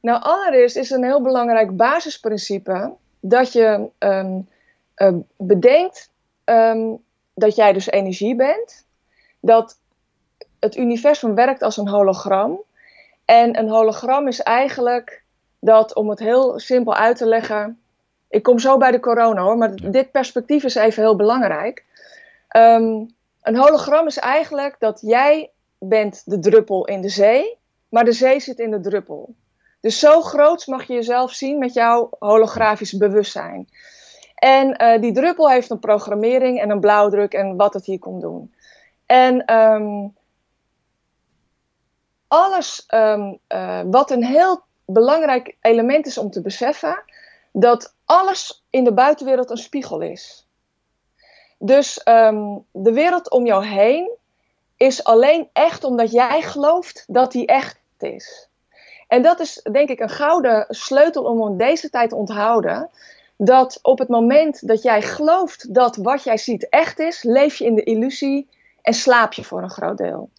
[0.02, 4.48] Nou, allereerst is een heel belangrijk basisprincipe dat je um,
[4.96, 6.12] uh, bedenkt
[6.46, 7.04] um,
[7.38, 8.86] dat jij dus energie bent.
[9.40, 9.80] Dat
[10.60, 12.62] het universum werkt als een hologram.
[13.26, 15.24] En een hologram is eigenlijk
[15.60, 17.80] dat, om het heel simpel uit te leggen.
[18.30, 21.86] Ik kom zo bij de corona hoor, maar dit perspectief is even heel belangrijk.
[22.58, 27.58] Um, een hologram is eigenlijk dat jij bent de druppel in de zee,
[27.90, 29.36] maar de zee zit in de druppel.
[29.82, 33.68] Dus zo groot mag je jezelf zien met jouw holografisch bewustzijn.
[34.38, 38.22] En uh, die druppel heeft een programmering en een blauwdruk en wat het hier komt
[38.22, 38.54] doen.
[39.06, 40.16] En um,
[42.28, 47.04] alles ehm, eh, wat een heel belangrijk element is om te beseffen,
[47.52, 50.48] dat alles in de buitenwereld een spiegel is.
[51.60, 54.10] Dus ehm, de wereld om jou heen
[54.76, 58.50] is alleen echt omdat jij gelooft dat die echt is.
[59.08, 62.90] En dat is denk ik een gouden sleutel om deze tijd te onthouden.
[63.38, 67.66] Dat op het moment dat jij gelooft dat wat jij ziet echt is, leef je
[67.66, 68.50] in de illusie
[68.82, 70.30] en slaap je voor een groot deel.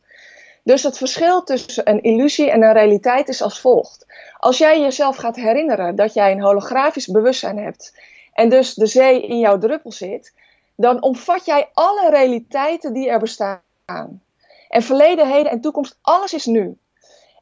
[0.63, 4.07] Dus het verschil tussen een illusie en een realiteit is als volgt.
[4.39, 8.01] Als jij jezelf gaat herinneren dat jij een holografisch bewustzijn hebt
[8.33, 10.33] en dus de zee in jouw druppel zit,
[10.77, 14.23] dan omvat jij alle realiteiten die er bestaan.
[14.69, 16.79] En verleden, heden en toekomst, alles is nu.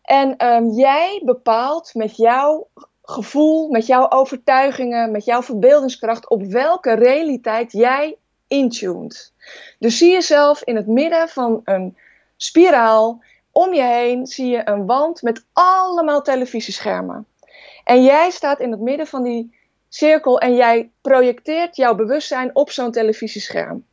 [0.02, 2.68] En um, jij bepaalt met jouw
[3.06, 8.16] gevoel, met jouw overtuigingen, met jouw verbeeldingskracht op welke realiteit jij
[8.46, 9.32] intuned.
[9.78, 11.96] Dus zie jezelf in het midden van een
[12.36, 13.22] spiraal.
[13.52, 17.26] Om je heen zie je een wand met allemaal televisieschermen.
[17.84, 19.54] En jij staat in het midden van die
[19.88, 23.86] cirkel en jij projecteert jouw bewustzijn op zo'n televisiescherm.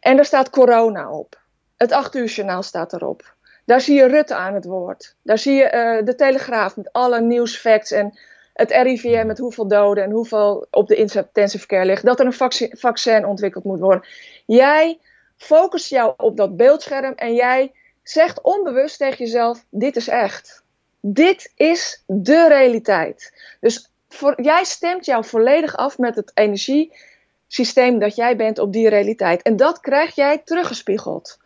[0.00, 1.40] En daar staat corona op.
[1.76, 3.34] Het 8 uur journaal staat erop.
[3.64, 5.14] Daar zie je Rutte aan het woord.
[5.22, 8.18] Daar zie je uh, de Telegraaf met alle nieuwsfacts en
[8.56, 12.04] het RIVM met hoeveel doden en hoeveel op de intensive care ligt.
[12.04, 14.06] Dat er een vaccin, ontwikkeld moet worden.
[14.46, 14.98] Jij
[15.36, 20.64] focust jou op dat beeldscherm en jij zegt onbewust tegen jezelf: dit is echt.
[21.00, 23.32] Dit is de realiteit.
[23.60, 28.88] Dus voor, jij stemt jou volledig af met het energiesysteem dat jij bent op die
[28.88, 29.42] realiteit.
[29.42, 31.38] En dat krijg jij teruggespiegeld.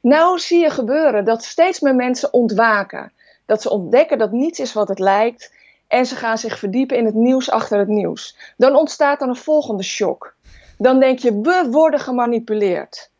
[0.00, 3.12] Nou zie je gebeuren dat steeds meer mensen ontwaken.
[3.46, 5.52] Dat ze ontdekken dat niets is wat het lijkt.
[5.92, 8.36] En ze gaan zich verdiepen in het nieuws achter het nieuws.
[8.56, 10.34] Dan ontstaat er een volgende shock.
[10.78, 13.10] Dan denk je, we worden gemanipuleerd.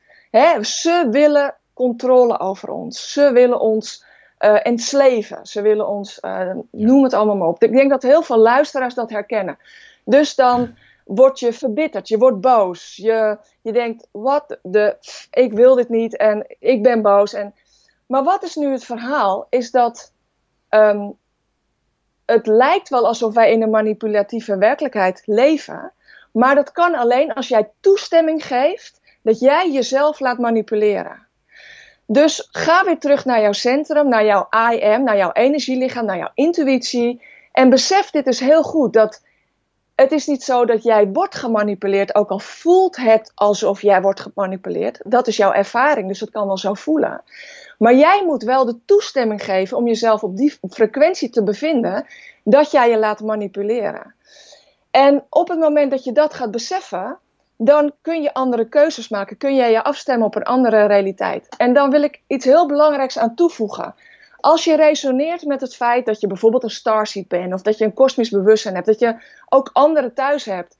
[0.60, 3.12] ze willen controle over ons.
[3.12, 4.04] Ze willen ons
[4.38, 5.46] uh, ensleven.
[5.46, 7.62] Ze willen ons, uh, noem het allemaal maar op.
[7.62, 9.58] Ik denk dat heel veel luisteraars dat herkennen.
[10.04, 12.96] Dus dan word je verbitterd, je wordt boos.
[12.96, 14.96] Je, je denkt, wat de,
[15.30, 17.32] ik wil dit niet en ik ben boos.
[17.32, 17.54] En,
[18.06, 19.46] maar wat is nu het verhaal?
[19.50, 20.12] Is dat
[20.70, 21.20] um,
[22.32, 25.92] het lijkt wel alsof wij in een manipulatieve werkelijkheid leven.
[26.32, 31.26] Maar dat kan alleen als jij toestemming geeft dat jij jezelf laat manipuleren.
[32.06, 36.18] Dus ga weer terug naar jouw centrum, naar jouw I am, naar jouw energielichaam, naar
[36.18, 37.22] jouw intuïtie.
[37.52, 39.22] En besef dit dus heel goed, dat
[39.94, 44.20] het is niet zo dat jij wordt gemanipuleerd, ook al voelt het alsof jij wordt
[44.20, 45.00] gemanipuleerd.
[45.04, 47.22] Dat is jouw ervaring, dus dat kan wel zo voelen.
[47.82, 52.06] Maar jij moet wel de toestemming geven om jezelf op die frequentie te bevinden,
[52.44, 54.14] dat jij je laat manipuleren.
[54.90, 57.18] En op het moment dat je dat gaat beseffen,
[57.56, 59.36] dan kun je andere keuzes maken.
[59.36, 61.48] Kun jij je afstemmen op een andere realiteit.
[61.56, 63.94] En dan wil ik iets heel belangrijks aan toevoegen.
[64.36, 67.84] Als je resoneert met het feit dat je bijvoorbeeld een starseed bent, of dat je
[67.84, 69.16] een kosmisch bewustzijn hebt, dat je
[69.48, 70.76] ook anderen thuis hebt,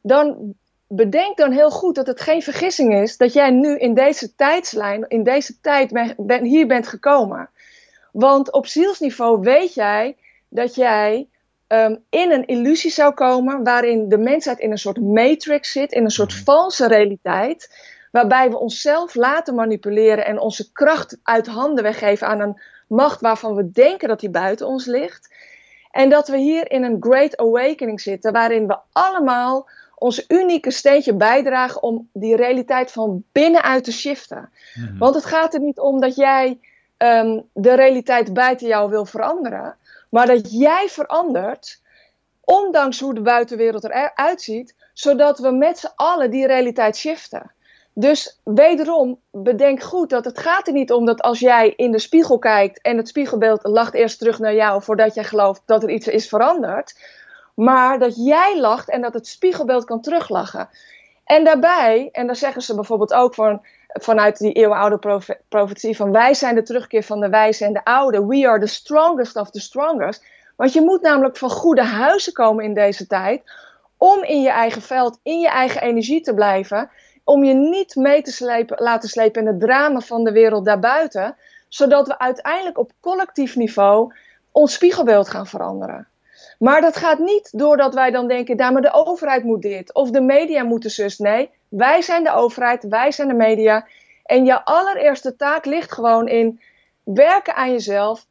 [0.00, 0.54] dan
[0.88, 5.04] bedenk dan heel goed dat het geen vergissing is dat jij nu in deze tijdslijn,
[5.08, 7.50] in deze tijd ben, hier bent gekomen.
[8.12, 10.16] Want op zielsniveau weet jij
[10.48, 11.28] dat jij
[11.68, 16.04] um, in een illusie zou komen waarin de mensheid in een soort matrix zit, in
[16.04, 16.42] een soort mhm.
[16.42, 17.76] valse realiteit,
[18.12, 23.54] waarbij we onszelf laten manipuleren en onze kracht uit handen weggeven aan een macht waarvan
[23.54, 25.34] we denken dat die buiten ons ligt.
[25.90, 29.68] En dat we hier in een great awakening zitten, waarin we allemaal
[29.98, 34.50] ons unieke steentje bijdragen om die realiteit van binnenuit te shiften.
[34.74, 34.98] Mhm.
[34.98, 36.58] Want het gaat er niet om dat jij
[36.98, 39.76] um, de realiteit buiten jou wil veranderen,
[40.10, 41.80] maar dat jij verandert,
[42.40, 47.50] ondanks hoe de buitenwereld eruit ziet, zodat we met z'n allen die realiteit shiften.
[47.98, 51.98] Dus wederom, bedenk goed dat het gaat er niet om dat als jij in de
[51.98, 55.90] spiegel kijkt en het spiegelbeeld lacht eerst terug naar jou voordat jij gelooft dat er
[55.90, 56.94] iets is veranderd,
[57.56, 60.68] maar dat jij lacht en dat het spiegelbeeld kan teruglachen.
[61.24, 66.34] En daarbij, en daar zeggen ze bijvoorbeeld ook van, vanuit die eeuwenoude profetie van wij
[66.34, 69.60] zijn de terugkeer van de wijze en de oude, we are the strongest of the
[69.60, 70.24] strongest.
[70.56, 73.42] Want je moet namelijk van goede huizen komen in deze tijd
[73.96, 76.90] om in je eigen veld, in je eigen energie te blijven
[77.26, 81.36] om je niet mee te slepen, laten slepen in het drama van de wereld daarbuiten,
[81.68, 84.14] zodat we uiteindelijk op collectief niveau
[84.52, 86.08] ons spiegelbeeld gaan veranderen.
[86.58, 90.10] Maar dat gaat niet doordat wij dan denken, daar maar de overheid moet dit of
[90.10, 91.18] de media moeten zus.
[91.18, 93.86] Nee, wij zijn de overheid, wij zijn de media.
[94.24, 96.60] En je allereerste taak ligt gewoon in
[97.02, 98.26] werken aan jezelf.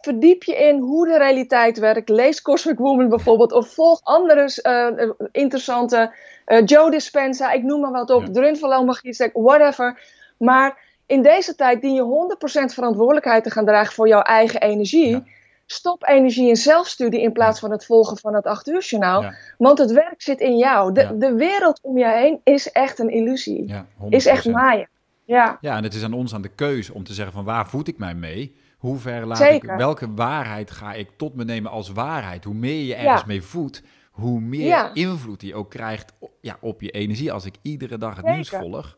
[0.00, 2.08] Verdiep je in hoe de realiteit werkt.
[2.08, 3.52] Lees Cosmic Woman bijvoorbeeld.
[3.52, 6.14] Of volg andere uh, interessante
[6.46, 8.30] uh, Joe Dispenza, ik noem maar wat op, ja.
[8.30, 10.00] Drunvalo Magie, whatever.
[10.36, 12.36] Maar in deze tijd dien je
[12.70, 15.22] 100% verantwoordelijkheid te gaan dragen voor jouw eigen energie.
[15.66, 19.32] Stop energie in zelfstudie in plaats van het volgen van het 8 uur journaal.
[19.58, 20.92] Want het werk zit in jou.
[20.92, 23.74] De, de wereld om je heen is echt een illusie.
[24.08, 24.88] is echt maaien.
[25.24, 25.58] Ja.
[25.60, 27.88] ja, en het is aan ons aan de keuze om te zeggen van waar voed
[27.88, 28.56] ik mij mee?
[28.78, 32.44] Hoe ver laat ik, welke waarheid ga ik tot me nemen als waarheid?
[32.44, 36.90] Hoe meer je ergens mee voedt, hoe meer invloed je ook krijgt ja, op je
[36.90, 37.32] energie.
[37.32, 38.96] Als ik iedere dag het nieuws volg.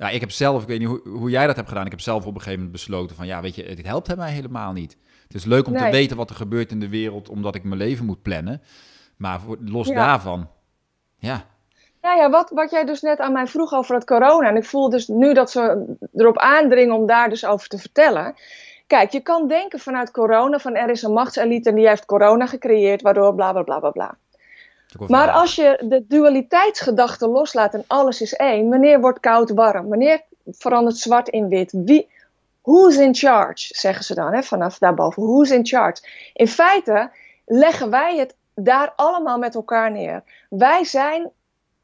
[0.00, 1.84] Ja, ik heb zelf, ik weet niet hoe, hoe, jij dat hebt gedaan.
[1.84, 4.32] Ik heb zelf op een gegeven moment besloten van, ja, weet je, het helpt mij
[4.32, 4.96] helemaal niet.
[5.22, 7.80] Het is leuk om te weten wat er gebeurt in de wereld, omdat ik mijn
[7.80, 8.62] leven moet plannen.
[9.16, 10.48] Maar voor, los daarvan,
[11.18, 11.44] ja.
[12.02, 14.48] Ja, ja wat, wat jij dus net aan mij vroeg over het corona.
[14.48, 18.34] En ik voel dus nu dat ze erop aandringen om daar dus over te vertellen.
[18.86, 22.46] Kijk, je kan denken vanuit corona van er is een machtselite en die heeft corona
[22.46, 24.16] gecreëerd, waardoor bla bla bla bla bla.
[25.06, 29.88] Maar als je de dualiteitsgedachte loslaat en alles is één, wanneer wordt koud warm?
[29.88, 31.72] Wanneer verandert zwart in wit?
[31.72, 32.08] Wie,
[32.62, 35.22] who's in charge, zeggen ze dan hè, vanaf daarboven.
[35.22, 36.02] Who's in charge?
[36.32, 37.10] In feite
[37.46, 40.22] leggen wij het daar allemaal met elkaar neer.
[40.48, 41.30] Wij zijn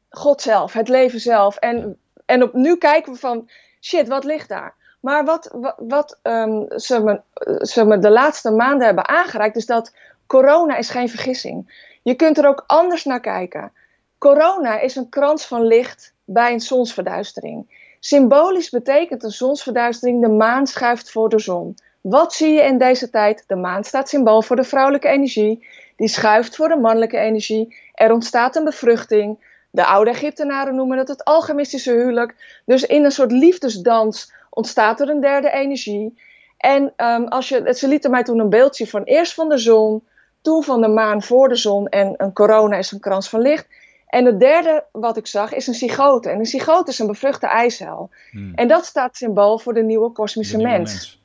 [0.09, 1.57] God zelf, het leven zelf.
[1.57, 3.49] En, en op, nu kijken we van,
[3.81, 4.75] shit, wat ligt daar?
[4.99, 7.21] Maar wat, wat, wat um, ze, me,
[7.65, 9.93] ze me de laatste maanden hebben aangereikt, is dat
[10.25, 11.85] corona is geen vergissing.
[12.07, 13.71] Je kunt er ook anders naar kijken.
[14.17, 17.85] Corona is een krans van licht bij een zonsverduistering.
[17.99, 21.75] Symbolisch betekent een zonsverduistering de maan schuift voor de zon.
[22.01, 23.43] Wat zie je in deze tijd?
[23.47, 27.77] De maan staat symbool voor de vrouwelijke energie, die schuift voor de mannelijke energie.
[27.93, 29.55] Er ontstaat een bevruchting.
[29.71, 32.61] De oude Egyptenaren noemen het het alchemistische huwelijk.
[32.65, 36.21] Dus in een soort liefdesdans ontstaat er een derde energie.
[36.57, 40.03] En um, als je, ze lieten mij toen een beeldje van eerst van de zon,
[40.41, 43.67] toen van de maan voor de zon en een corona is een krans van licht.
[44.07, 46.29] En het derde wat ik zag is een zygote.
[46.29, 48.09] En een zygote is een bevruchte eicel.
[48.31, 48.51] Hmm.
[48.55, 51.21] En dat staat symbool voor de nieuwe kosmische mens.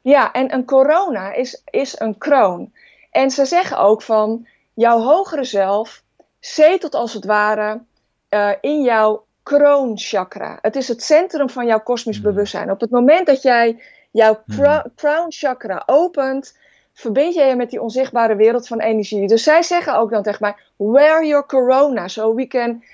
[0.00, 2.72] Ja, en een corona is, is een kroon.
[3.10, 6.02] En ze zeggen ook van jouw hogere zelf
[6.40, 7.80] zetelt als het ware
[8.30, 10.58] uh, in jouw kroonchakra.
[10.60, 12.24] Het is het centrum van jouw kosmisch hmm.
[12.24, 12.70] bewustzijn.
[12.70, 14.82] Op het moment dat jij jouw hmm.
[14.96, 16.56] crown chakra opent,
[16.94, 19.26] verbind je je met die onzichtbare wereld van energie.
[19.26, 22.84] Dus zij zeggen ook dan tegen mij: Wear your corona, so we can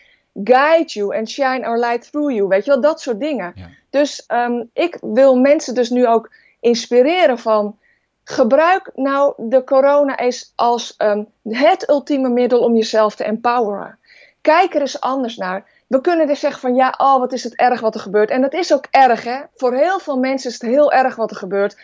[0.44, 2.48] guide you and shine our light through you.
[2.48, 3.54] Weet je wel, dat soort dingen.
[3.90, 7.78] Dus um, ik wil mensen dus nu ook inspireren van.
[8.24, 13.98] Gebruik nou de corona eens als um, het ultieme middel om jezelf te empoweren.
[14.40, 15.64] Kijk er eens anders naar.
[15.86, 18.30] We kunnen dus zeggen van ja, oh wat is het erg wat er gebeurt.
[18.30, 19.40] En dat is ook erg hè.
[19.54, 21.76] Voor heel veel mensen is het heel erg wat er gebeurt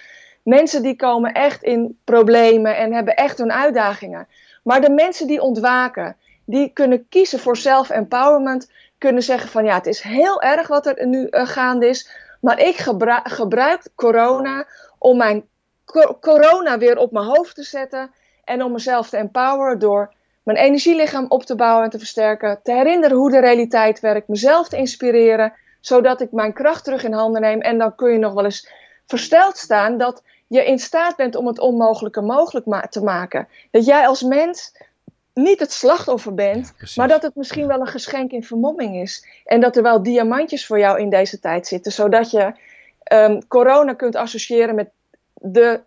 [0.46, 4.28] mensen die komen echt in problemen en hebben echt hun uitdagingen.
[4.62, 9.86] Maar de mensen die ontwaken, die kunnen kiezen voor self-empowerment, kunnen zeggen van ja, het
[9.86, 12.10] is heel erg wat er nu gaande is.
[12.40, 12.76] Maar ik
[13.24, 14.66] gebruik corona
[14.98, 15.44] om mijn
[16.20, 18.10] corona weer op mijn hoofd te zetten.
[18.44, 22.60] En om mezelf te empoweren door mijn energielichaam op te bouwen en te versterken.
[22.62, 24.28] Te herinneren hoe de realiteit werkt.
[24.28, 25.52] Mezelf te inspireren.
[25.80, 27.60] Zodat ik mijn kracht terug in handen neem.
[27.60, 28.68] En dan kun je nog wel eens
[29.06, 33.48] versteld staan dat je in staat bent om het onmogelijke mogelijk te maken.
[33.70, 34.72] Dat jij als mens
[35.34, 39.26] niet het slachtoffer bent, maar dat het misschien wel een geschenk in vermomming is.
[39.44, 42.52] En dat er wel diamantjes voor jou in deze tijd zitten, zodat je
[43.12, 44.88] um, corona kunt associëren met
[45.34, 45.80] de,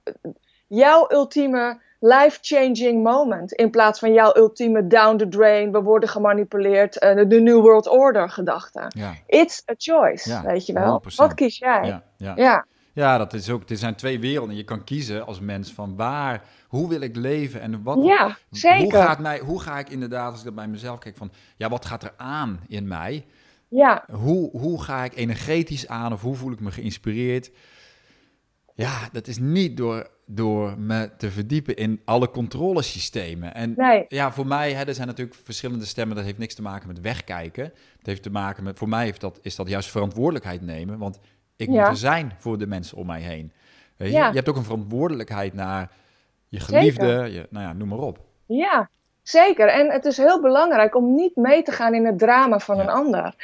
[0.67, 3.51] jouw ultieme life-changing moment.
[3.51, 7.87] In plaats van jouw ultieme down the drain, we worden gemanipuleerd, uh, de New World
[7.87, 8.85] Order gedachte.
[8.87, 9.13] Ja.
[9.25, 11.01] It's a choice, weet je wel.
[11.03, 11.15] 100%.
[11.15, 12.01] Wat kies jij?
[12.17, 12.65] Ja,
[12.99, 13.17] ja.
[13.17, 14.55] dat is ook, er zijn twee werelden.
[14.55, 18.81] Je kan kiezen als mens van waar, hoe wil ik leven en wat, ja, zeker.
[18.81, 21.69] Hoe, gaat mij, hoe ga ik inderdaad, als ik dat bij mezelf kijk, van ja,
[21.69, 23.25] wat gaat er aan in mij?
[23.67, 24.03] Ja.
[24.11, 27.51] Hoe, hoe ga ik energetisch aan of hoe voel ik me geïnspireerd?
[28.75, 33.53] Ja, dat is niet door, door me te verdiepen in alle controlesystemen.
[33.53, 34.05] En nee.
[34.07, 36.15] ja, voor mij, hè, er zijn natuurlijk verschillende stemmen.
[36.15, 37.63] Dat heeft niks te maken met wegkijken.
[37.97, 40.97] Het heeft te maken met, voor mij heeft dat, is dat juist verantwoordelijkheid nemen.
[40.97, 41.19] Want
[41.59, 43.51] ik moet er zijn voor de mensen om mij heen.
[43.95, 44.27] Je, ja.
[44.27, 45.91] je hebt ook een verantwoordelijkheid naar
[46.47, 48.19] je geliefde, je, nou ja, noem maar op.
[48.45, 48.89] Ja,
[49.23, 49.67] zeker.
[49.67, 52.89] En het is heel belangrijk om niet mee te gaan in het drama van een
[52.89, 53.35] ander.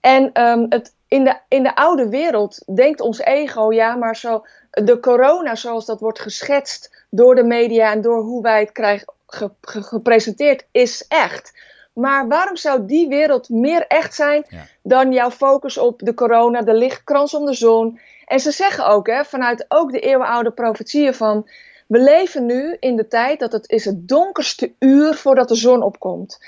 [0.00, 4.44] En um, het, in, de, in de oude wereld denkt ons ego, ja, maar zo,
[4.70, 9.12] de corona zoals dat wordt geschetst door de media en door hoe wij het krijgen
[9.60, 11.52] gepresenteerd, is echt.
[11.94, 14.46] Maar waarom zou die wereld meer echt zijn
[14.82, 18.00] dan jouw focus op de corona, de lichtkrans om de zon?
[18.26, 21.48] En ze zeggen ook, hè, vanuit ook de eeuwenoude profetieën van...
[21.86, 25.82] we leven nu in de tijd dat het is het donkerste uur voordat de zon
[25.82, 26.38] opkomt.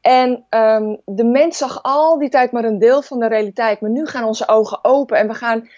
[0.00, 3.80] En um, de mens zag al die tijd maar een deel van de realiteit.
[3.80, 5.68] Maar nu gaan onze ogen open en we gaan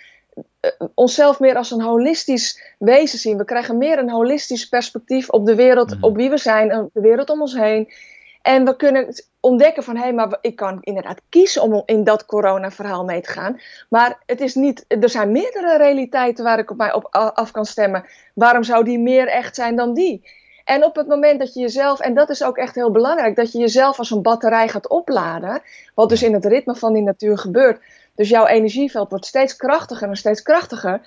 [0.60, 3.36] uh, onszelf meer als een holistisch wezen zien.
[3.36, 6.04] We krijgen meer een holistisch perspectief op de wereld, mhm.
[6.04, 7.92] op wie we zijn en op de wereld om ons heen.
[8.42, 12.26] En we kunnen ontdekken van, hé, hey, maar ik kan inderdaad kiezen om in dat
[12.26, 13.60] corona-verhaal mee te gaan.
[13.88, 17.64] Maar het is niet, er zijn meerdere realiteiten waar ik op mij op af kan
[17.64, 18.04] stemmen.
[18.34, 20.38] Waarom zou die meer echt zijn dan die?
[20.64, 23.52] En op het moment dat je jezelf, en dat is ook echt heel belangrijk, dat
[23.52, 25.62] je jezelf als een batterij gaat opladen,
[25.94, 27.82] wat dus in het ritme van die natuur gebeurt.
[28.14, 31.00] Dus jouw energieveld wordt steeds krachtiger en steeds krachtiger.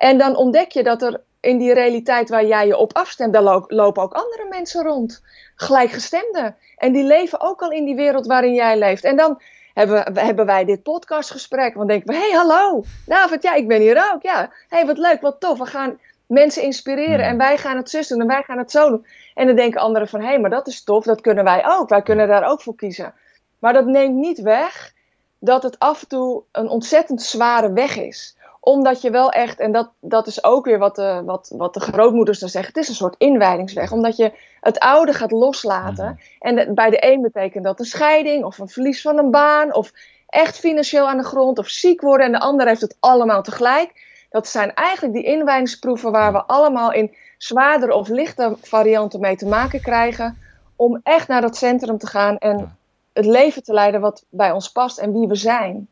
[0.00, 3.64] En dan ontdek je dat er in die realiteit waar jij je op afstemt, daar
[3.66, 5.22] lopen ook andere mensen rond.
[5.54, 6.56] Gelijkgestemden.
[6.76, 9.04] En die leven ook al in die wereld waarin jij leeft.
[9.04, 9.42] En dan
[9.74, 11.74] hebben, hebben wij dit podcastgesprek.
[11.74, 14.22] Want denken we, hé, hey, hallo, David, ja, ik ben hier ook.
[14.22, 15.58] Ja, hé, hey, wat leuk, wat tof.
[15.58, 17.26] We gaan mensen inspireren.
[17.26, 19.06] En wij gaan het zus doen en wij gaan het zo doen.
[19.34, 21.88] En dan denken anderen van, hé, hey, maar dat is tof, dat kunnen wij ook.
[21.88, 23.14] Wij kunnen daar ook voor kiezen.
[23.58, 24.92] Maar dat neemt niet weg
[25.38, 29.72] dat het af en toe een ontzettend zware weg is omdat je wel echt, en
[29.72, 32.88] dat, dat is ook weer wat de, wat, wat de grootmoeders dan zeggen, het is
[32.88, 33.92] een soort inwijdingsweg.
[33.92, 36.18] Omdat je het oude gaat loslaten.
[36.38, 36.56] Mhm.
[36.56, 39.92] En bij de een betekent dat een scheiding, of een verlies van een baan, of
[40.26, 42.26] echt financieel aan de grond, of ziek worden.
[42.26, 44.08] En de ander heeft het allemaal tegelijk.
[44.30, 49.46] Dat zijn eigenlijk die inwijdingsproeven waar we allemaal in zwaardere of lichte varianten mee te
[49.46, 50.38] maken krijgen.
[50.76, 52.76] Om echt naar dat centrum te gaan en
[53.12, 55.88] het leven te leiden wat bij ons past en wie we zijn.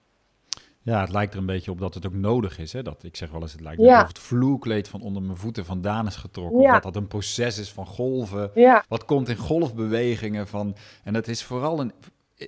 [0.88, 2.72] Ja, het lijkt er een beetje op dat het ook nodig is.
[2.72, 2.82] Hè?
[2.82, 3.94] Dat, ik zeg wel eens, het lijkt ja.
[3.94, 6.60] alsof het vloerkleed van onder mijn voeten vandaan is getrokken.
[6.60, 6.72] Ja.
[6.72, 8.50] Dat dat een proces is van golven.
[8.54, 8.84] Ja.
[8.88, 10.76] Wat komt in golfbewegingen van...
[11.04, 11.92] En het is vooral een...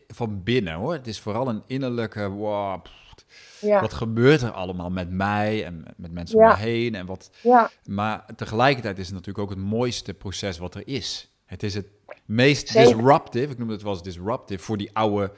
[0.09, 0.93] Van binnen hoor.
[0.93, 2.29] Het is vooral een innerlijke...
[2.29, 2.85] Wow,
[3.61, 3.81] ja.
[3.81, 6.95] Wat gebeurt er allemaal met mij en met mensen om me heen?
[6.95, 7.71] En wat, ja.
[7.85, 11.31] Maar tegelijkertijd is het natuurlijk ook het mooiste proces wat er is.
[11.45, 11.87] Het is het
[12.25, 15.33] meest disruptive, ik noem het wel eens disruptive, voor die oude,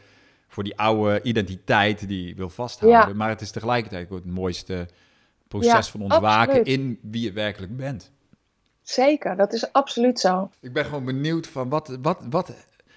[0.53, 3.17] voor die oude identiteit die wil vasthouden.
[3.17, 4.89] Maar het is tegelijkertijd ook het mooiste
[5.49, 8.11] proces van ontwaken in wie je werkelijk bent.
[8.83, 10.51] Zeker, dat is absoluut zo.
[10.61, 12.53] Ik ben gewoon benieuwd van wat, wat, wat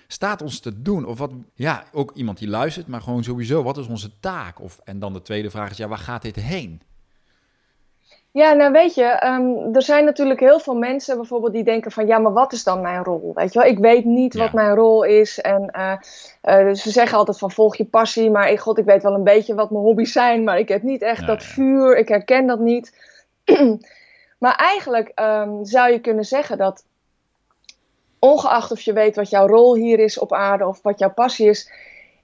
[0.07, 1.05] staat ons te doen?
[1.05, 4.61] Of wat, ja, ook iemand die luistert, maar gewoon sowieso, wat is onze taak?
[4.61, 6.81] Of, en dan de tweede vraag is, ja, waar gaat dit heen?
[8.35, 12.07] Ja, nou weet je, ehm, er zijn natuurlijk heel veel mensen bijvoorbeeld die denken van
[12.07, 13.31] ja, maar wat is dan mijn rol?
[13.33, 15.41] Weet je wel, ik weet niet wat mijn rol is.
[15.41, 19.13] En uh, ze zeggen altijd van volg je passie, maar ik, god, ik weet wel
[19.13, 22.47] een beetje wat mijn hobby's zijn, maar ik heb niet echt dat vuur, ik herken
[22.47, 22.97] dat niet.
[24.43, 26.85] maar eigenlijk ehm, zou je kunnen zeggen dat
[28.19, 31.49] ongeacht of je weet wat jouw rol hier is op aarde of wat jouw passie
[31.49, 31.71] is,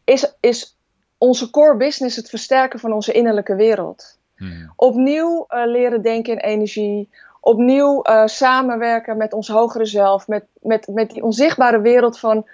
[0.03, 0.77] is, is
[1.17, 4.19] onze core business het versterken van onze innerlijke wereld.
[4.41, 4.73] Hmm.
[4.75, 7.09] Opnieuw uh, leren denken in energie.
[7.39, 10.27] Opnieuw uh, samenwerken met ons hogere zelf.
[10.27, 12.47] Met, met, met die onzichtbare wereld van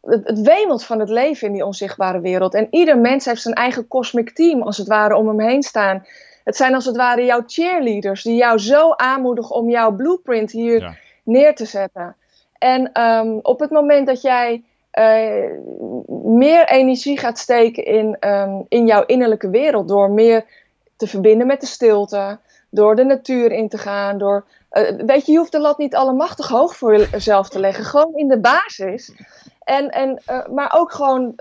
[0.00, 2.54] het, het wemelt van het leven in die onzichtbare wereld.
[2.54, 6.06] En ieder mens heeft zijn eigen cosmic team, als het ware, om hem heen staan.
[6.44, 10.98] Het zijn als het ware jouw cheerleaders, die jou zo aanmoedigen om jouw blueprint hier
[11.22, 12.16] neer te zetten.
[12.58, 14.62] En ehm, op het moment dat jij
[14.98, 15.50] uh,
[16.24, 20.44] meer energie gaat steken in, um, in jouw innerlijke wereld, door meer
[21.02, 22.38] te verbinden met de stilte,
[22.70, 25.94] door de natuur in te gaan, door uh, weet je, je hoeft de lat niet
[25.94, 27.84] allemachtig hoog voor jezelf te leggen.
[27.84, 29.12] Gewoon in de basis.
[29.64, 31.38] En, en, uh, maar ook gewoon.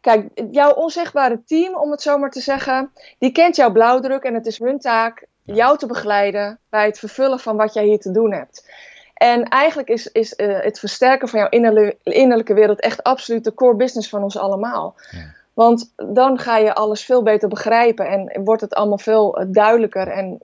[0.00, 4.34] Kijk, jouw onzichtbare team, om het zo maar te zeggen, die kent jouw blauwdruk en
[4.34, 8.10] het is hun taak jou te begeleiden bij het vervullen van wat jij hier te
[8.10, 8.70] doen hebt.
[9.14, 13.54] En eigenlijk is, is uh, het versterken van jouw innerlijke, innerlijke wereld echt absoluut de
[13.54, 14.94] core business van ons allemaal.
[15.10, 15.36] Ja.
[15.58, 20.08] Want dan ga je alles veel beter begrijpen en wordt het allemaal veel eh, duidelijker.
[20.08, 20.38] En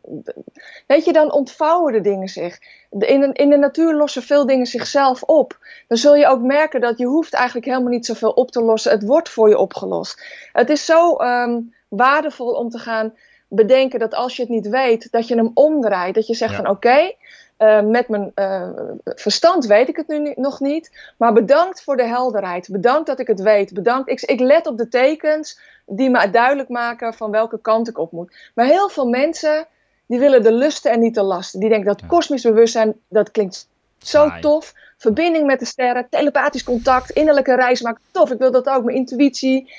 [0.87, 2.59] weet je, dan ontvouwen de dingen zich.
[2.91, 5.59] In de, in de natuur lossen veel dingen zichzelf op.
[5.89, 8.93] Dan zul je ook merken dat je hoeft eigenlijk helemaal niet zoveel op te lossen.
[8.93, 10.25] Het wordt voor je opgelost.
[10.53, 13.15] Het is zo um, waardevol om te gaan
[13.49, 16.15] bedenken dat als je het niet weet, dat je hem omdraait.
[16.15, 16.57] Dat je zegt ja.
[16.57, 17.17] van oké, okay,
[17.59, 18.69] uh, met mijn uh,
[19.05, 21.13] verstand weet ik het nu nog niet.
[21.19, 22.69] Maar bedankt voor de helderheid.
[22.71, 23.73] Bedankt dat ik het weet.
[23.73, 24.11] Bedankt.
[24.11, 28.13] Ik, ik let op de tekens die me duidelijk maken van welke kant ik op
[28.13, 28.51] moet.
[28.55, 29.67] Maar heel veel mensen
[30.07, 31.61] die willen de lusten en niet de lasten.
[31.61, 34.75] Die denken dat kosmisch bewustzijn, dat klinkt zo tof.
[34.97, 38.03] Verbinding met de sterren, telepathisch contact, innerlijke reis maken.
[38.11, 38.85] Tof, ik wil dat ook.
[38.85, 39.73] Mijn intuïtie,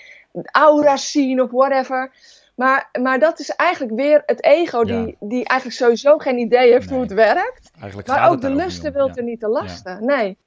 [0.51, 2.11] aura's zien of whatever.
[2.55, 5.13] Maar, maar dat is eigenlijk weer het ego die, ja.
[5.19, 6.93] die eigenlijk sowieso geen idee heeft nee.
[6.93, 7.71] hoe het werkt.
[7.79, 9.13] Eigenlijk maar ook de lusten wil ja.
[9.13, 9.91] er niet te lasten.
[9.91, 9.99] Ja.
[9.99, 10.37] Nee.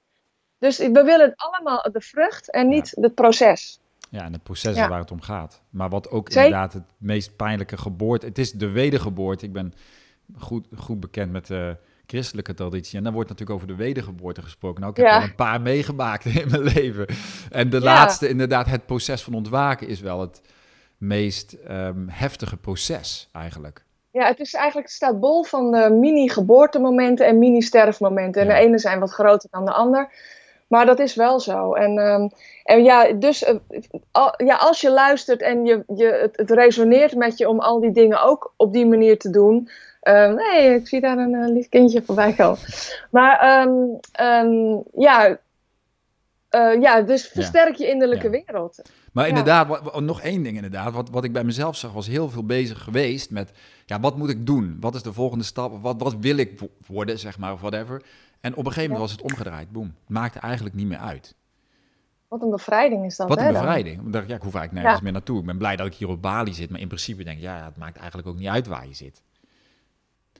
[0.59, 3.81] Dus we willen allemaal de vrucht en niet het proces.
[4.11, 5.63] Ja, en het proces is waar het om gaat.
[5.71, 6.45] Maar wat ook Zeker.
[6.45, 8.27] inderdaad het meest pijnlijke geboorte...
[8.27, 9.45] Het is de wedergeboorte.
[9.45, 9.73] Ik ben
[10.37, 12.99] goed, goed bekend met de christelijke traditie.
[12.99, 14.81] En dan wordt natuurlijk over de wedergeboorte gesproken.
[14.81, 15.19] Nou, ik heb ja.
[15.19, 17.07] wel een paar meegemaakt in mijn leven.
[17.51, 20.41] En de laatste, inderdaad, het proces van ontwaken is wel het
[20.99, 23.85] meest um, heftige proces eigenlijk.
[24.11, 28.43] Ja, het is eigenlijk, het staat bol van de mini-geboortemomenten en mini-sterfmomenten.
[28.43, 28.55] En ja.
[28.55, 30.09] de ene zijn wat groter dan de ander.
[30.69, 31.75] Maar dat is wel zo.
[31.75, 32.31] En, um,
[32.65, 33.55] en ja, dus uh,
[34.11, 37.81] al, ja, als je luistert en je, je, het, het, resoneert met je om al
[37.81, 39.69] die dingen ook op die manier te doen.
[40.03, 42.59] Um, nee, ik zie daar een uh, lief kindje voorbij komen.
[43.11, 45.39] Maar um, ja,
[46.51, 48.43] uh, ja, dus versterk je innerlijke ja.
[48.45, 48.83] wereld.
[49.19, 49.37] Maar ja.
[49.37, 50.93] inderdaad, wat, nog één ding inderdaad.
[50.93, 53.53] Wat, wat ik bij mezelf zag, was heel veel bezig geweest met...
[53.87, 54.77] Ja, wat moet ik doen?
[54.81, 55.83] Wat is de volgende stap?
[55.83, 58.03] Wat, wat wil ik worden, zeg maar, of whatever.
[58.41, 59.71] En op een gegeven moment was het omgedraaid.
[59.71, 59.95] Boom.
[60.07, 61.35] Maakte eigenlijk niet meer uit.
[62.29, 64.07] Wat een bevrijding is dat, Wat een hè, bevrijding.
[64.07, 65.41] Ik dacht, ja, ik hoef eigenlijk nergens meer naartoe.
[65.41, 66.71] Ik ben blij dat ik hier op Bali zit.
[66.71, 69.23] Maar in principe denk ik, ja, het maakt eigenlijk ook niet uit waar je zit.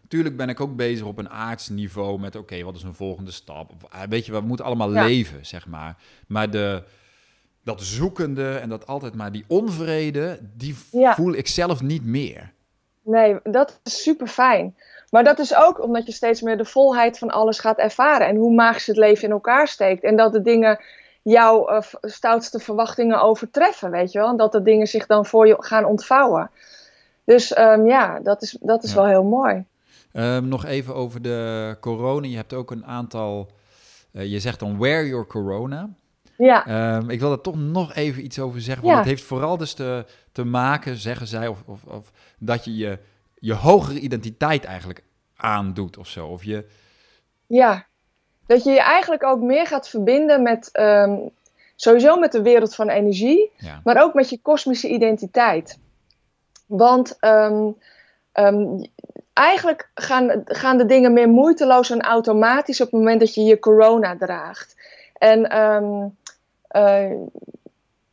[0.09, 3.31] Tuurlijk ben ik ook bezig op een aardsniveau met, oké, okay, wat is een volgende
[3.31, 3.73] stap?
[4.09, 5.05] Weet je, we moeten allemaal ja.
[5.05, 5.97] leven, zeg maar.
[6.27, 6.85] Maar de,
[7.69, 11.15] dat zoekende en dat altijd maar die onvrede, die ja.
[11.15, 12.53] voel ik zelf niet meer.
[13.03, 14.77] Nee, dat is super fijn.
[15.11, 18.27] Maar dat is ook omdat je steeds meer de volheid van alles gaat ervaren.
[18.27, 20.03] En hoe magisch het leven in elkaar steekt.
[20.03, 20.81] En dat de dingen
[21.23, 24.29] jouw uh, stoutste verwachtingen overtreffen, weet je wel.
[24.29, 26.51] En dat de dingen zich dan voor je gaan ontvouwen.
[27.25, 28.97] Dus um, ja, dat is, dat is ja.
[28.97, 29.65] wel heel mooi.
[30.13, 32.27] Um, nog even over de corona.
[32.27, 33.51] Je hebt ook een aantal.
[34.13, 35.89] Uh, je zegt dan wear your corona.
[36.39, 36.97] Ja.
[36.97, 38.83] Um, ik wil er toch nog even iets over zeggen.
[38.83, 39.01] Want ja.
[39.01, 42.99] het heeft vooral dus te, te maken, zeggen zij, of, of, of, dat je, je
[43.35, 45.03] je hogere identiteit eigenlijk
[45.37, 46.27] aandoet of zo.
[46.27, 46.67] Of je...
[47.47, 47.87] Ja,
[48.47, 50.71] dat je je eigenlijk ook meer gaat verbinden met.
[50.73, 51.31] Um,
[51.81, 53.81] sowieso met de wereld van energie, ja.
[53.85, 55.79] maar ook met je kosmische identiteit.
[56.67, 57.77] Want um,
[58.33, 58.85] um,
[59.33, 63.59] eigenlijk gaan, gaan de dingen meer moeiteloos en automatisch op het moment dat je je
[63.59, 64.77] corona draagt.
[65.19, 66.17] En um,
[66.77, 67.11] uh,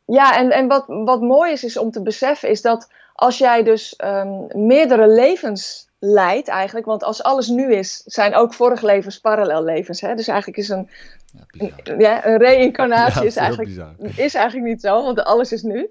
[0.04, 3.62] ja, en, en wat, wat mooi is, is om te beseffen, is dat als jij
[3.62, 9.20] dus um, meerdere levens leidt eigenlijk, want als alles nu is, zijn ook vorige levens
[9.20, 10.00] parallellevens.
[10.00, 10.14] Hè?
[10.14, 10.90] Dus eigenlijk is een,
[11.32, 13.70] ja, een, ja, een reïncarnatie ja, is, eigenlijk,
[14.16, 15.90] is eigenlijk niet zo, want alles is nu.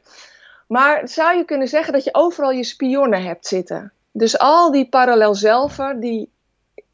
[0.68, 3.92] Maar zou je kunnen zeggen dat je overal je spionnen hebt zitten?
[4.12, 6.30] Dus al die parallel zelven die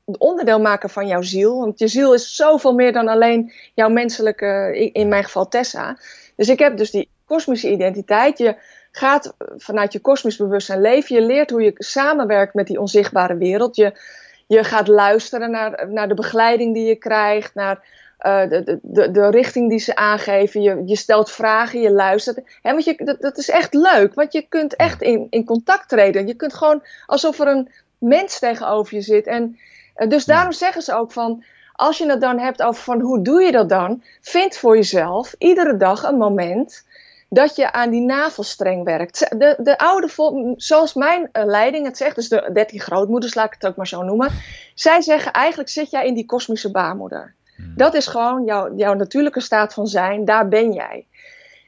[0.06, 1.60] onderdeel maken van jouw ziel.
[1.60, 5.98] Want je ziel is zoveel meer dan alleen jouw menselijke, in mijn geval Tessa.
[6.36, 8.38] Dus ik heb dus die kosmische identiteit.
[8.38, 8.56] Je
[8.92, 11.16] gaat vanuit je kosmisch bewustzijn leven.
[11.16, 13.76] Je leert hoe je samenwerkt met die onzichtbare wereld.
[13.76, 14.00] Je,
[14.48, 17.84] je gaat luisteren naar, naar de begeleiding die je krijgt, naar
[18.26, 20.62] uh, de, de, de richting die ze aangeven.
[20.62, 22.42] Je, je stelt vragen, je luistert.
[22.62, 25.90] Hè, want je, dat, dat is echt leuk, want je kunt echt in, in contact
[25.90, 26.28] treden.
[26.28, 27.70] Je kunt gewoon alsof er een
[28.02, 29.28] mens tegenover je zit.
[29.28, 29.58] En
[29.98, 31.44] uh, dus daarom zeggen ze ook van
[31.74, 35.36] als je het dan hebt over van hoe doe je dat dan, vind voor jezelf
[35.38, 36.84] iedere dag een moment
[37.30, 39.20] dat je aan die navelstreng werkt.
[39.38, 43.54] De, de oude, zoals mijn uh, leiding het zegt, dus de dertien grootmoeders, laat ik
[43.54, 44.32] het ook maar zo noemen.
[44.76, 47.36] Zij zeggen eigenlijk zit jij in die kosmische baarmoeder.
[47.56, 47.74] Hmm.
[47.76, 51.06] Dat is gewoon jouw, jouw natuurlijke staat van zijn, daar ben jij.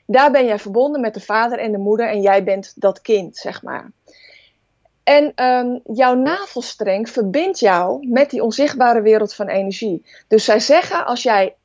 [0.05, 3.38] Daar ben jij verbonden met de vader en de moeder en jij bent dat kind,
[3.38, 3.91] zeg maar.
[5.03, 10.05] En um, jouw navelstreng verbindt jou met die onzichtbare wereld van energie.
[10.27, 11.55] Dus zij zeggen, als jij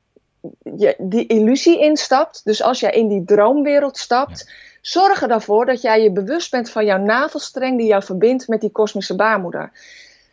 [0.76, 5.80] je, die illusie instapt, dus als jij in die droomwereld stapt, zorg er ervoor dat
[5.80, 9.72] jij je bewust bent van jouw navelstreng die jou verbindt met die kosmische baarmoeder.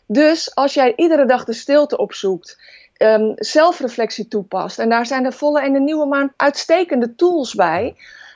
[0.05, 2.57] Dus als jij iedere dag de stilte opzoekt,
[2.97, 7.95] um, zelfreflectie toepast, en daar zijn de volle en de nieuwe maan uitstekende tools bij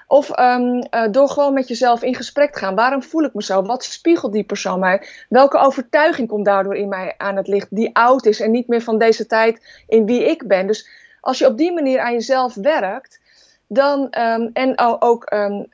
[0.10, 2.76] of um, uh, door gewoon met jezelf in gesprek te gaan.
[2.76, 3.62] Waarom voel ik me zo?
[3.62, 5.08] Wat spiegelt die persoon mij?
[5.30, 8.82] Welke overtuiging komt daardoor in mij aan het licht die oud is en niet meer
[8.82, 10.68] van deze tijd in wie ik ben?
[10.68, 10.90] Dus
[11.22, 13.20] als je op die manier aan jezelf werkt,
[13.68, 15.68] dan, um, en ook um,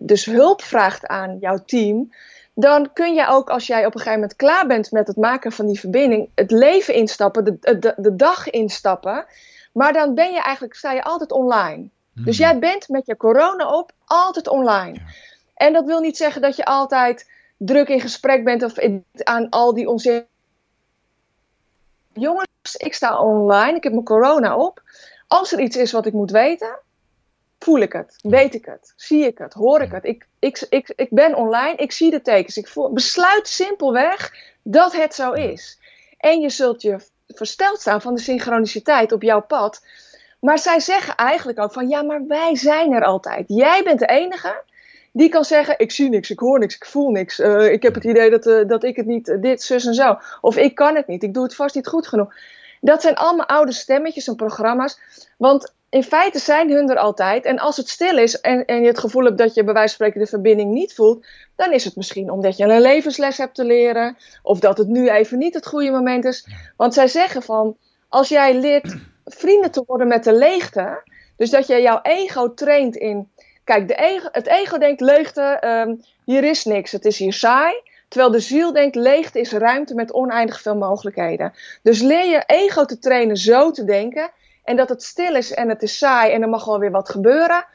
[0.00, 2.12] dus hulp vraagt aan jouw team,
[2.54, 5.52] dan kun je ook als jij op een gegeven moment klaar bent met het maken
[5.52, 9.26] van die verbinding, het leven instappen, de, de dag instappen.
[9.72, 11.88] Maar dan ben je eigenlijk, sta je altijd online.
[12.14, 12.46] Dus hmm.
[12.46, 14.98] jij bent met je corona op altijd online.
[15.54, 18.74] En dat wil niet zeggen dat je altijd druk in gesprek bent of
[19.22, 20.26] aan al die onzin.
[22.12, 24.82] Jongens, ik sta online, ik heb mijn corona op.
[25.28, 26.78] Als er iets is wat ik moet weten,
[27.58, 30.04] voel ik het, weet ik het, zie ik het, hoor ik het.
[30.04, 32.56] Ik, ik, ik, ik ben online, ik zie de tekens.
[32.56, 35.78] Ik voel, besluit simpelweg dat het zo is.
[36.18, 36.96] En je zult je
[37.28, 39.82] versteld staan van de synchroniciteit op jouw pad
[40.44, 43.44] maar zij zeggen eigenlijk ook van ja, maar wij zijn er altijd.
[43.46, 44.62] Jij bent de enige
[45.12, 47.40] die kan zeggen: Ik zie niks, ik hoor niks, ik voel niks.
[47.40, 49.94] Uh, ik heb het idee dat, uh, dat ik het niet, uh, dit, zus en
[49.94, 50.18] zo.
[50.40, 52.34] Of ik kan het niet, ik doe het vast niet goed genoeg.
[52.80, 54.98] Dat zijn allemaal oude stemmetjes en programma's.
[55.38, 57.44] Want in feite zijn hun er altijd.
[57.44, 59.96] En als het stil is en, en je het gevoel hebt dat je bij wijze
[59.96, 61.26] van spreken de verbinding niet voelt,
[61.56, 64.16] dan is het misschien omdat je een levensles hebt te leren.
[64.42, 66.48] Of dat het nu even niet het goede moment is.
[66.76, 67.76] Want zij zeggen van:
[68.08, 71.02] Als jij leert vrienden te worden met de leegte.
[71.36, 73.30] Dus dat je jouw ego traint in.
[73.64, 77.74] Kijk, de ego, het ego denkt leegte, um, hier is niks, het is hier saai.
[78.08, 81.52] Terwijl de ziel denkt leegte is ruimte met oneindig veel mogelijkheden.
[81.82, 84.30] Dus leer je ego te trainen zo te denken.
[84.64, 87.08] En dat het stil is en het is saai en er mag wel weer wat
[87.08, 87.66] gebeuren.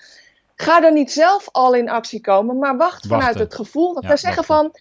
[0.56, 3.93] Ga dan niet zelf al in actie komen, maar wacht vanuit het gevoel.
[3.93, 4.76] Dat ja, we zeggen van,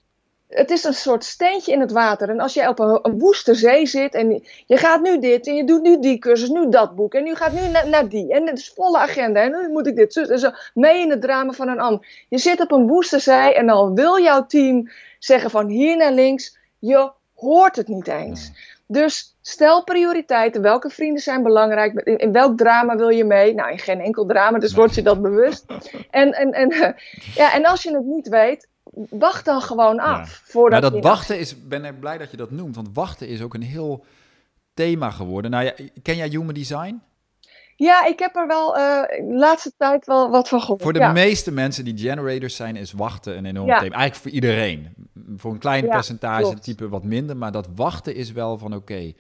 [0.49, 2.29] het is een soort steentje in het water.
[2.29, 5.55] En als je op een, een, woeste zee zit en je gaat nu dit en
[5.55, 8.47] je doet nu die cursus, nu dat boek en nu gaat nu naar die en
[8.47, 11.53] het is volle agenda en nu moet ik dit en zo mee in het drama
[11.53, 12.07] van een ander.
[12.29, 16.13] Je zit op een woeste zee en dan wil jouw team zeggen van hier naar
[16.13, 18.53] links, je hoort het niet eens.
[18.87, 20.63] Dus stel prioriteiten.
[20.63, 22.01] Welke vrienden zijn belangrijk?
[22.01, 23.55] In, welk drama wil je mee?
[23.55, 25.65] Nou, in geen enkel drama, dus word je dat bewust.
[26.11, 26.69] En, en, en,
[27.41, 28.69] ja, en als je het niet weet,
[29.11, 30.19] wacht dan gewoon af.
[30.19, 30.53] Ja.
[30.53, 33.43] Voordat maar dat wachten is, ben ik blij dat je dat noemt, want wachten is
[33.43, 34.05] ook een heel
[34.75, 35.51] thema geworden.
[35.51, 35.73] Nou ja,
[36.03, 37.03] ken jij Human Design?
[37.77, 40.83] Ja, ik heb er wel uh, de laatste tijd wel wat van gehoord.
[40.83, 43.81] Voor de meeste mensen die generators zijn, is wachten een enorm thema.
[43.81, 44.95] Eigenlijk voor iedereen.
[45.37, 49.13] Voor een klein percentage type wat minder, maar dat wachten is wel van oké.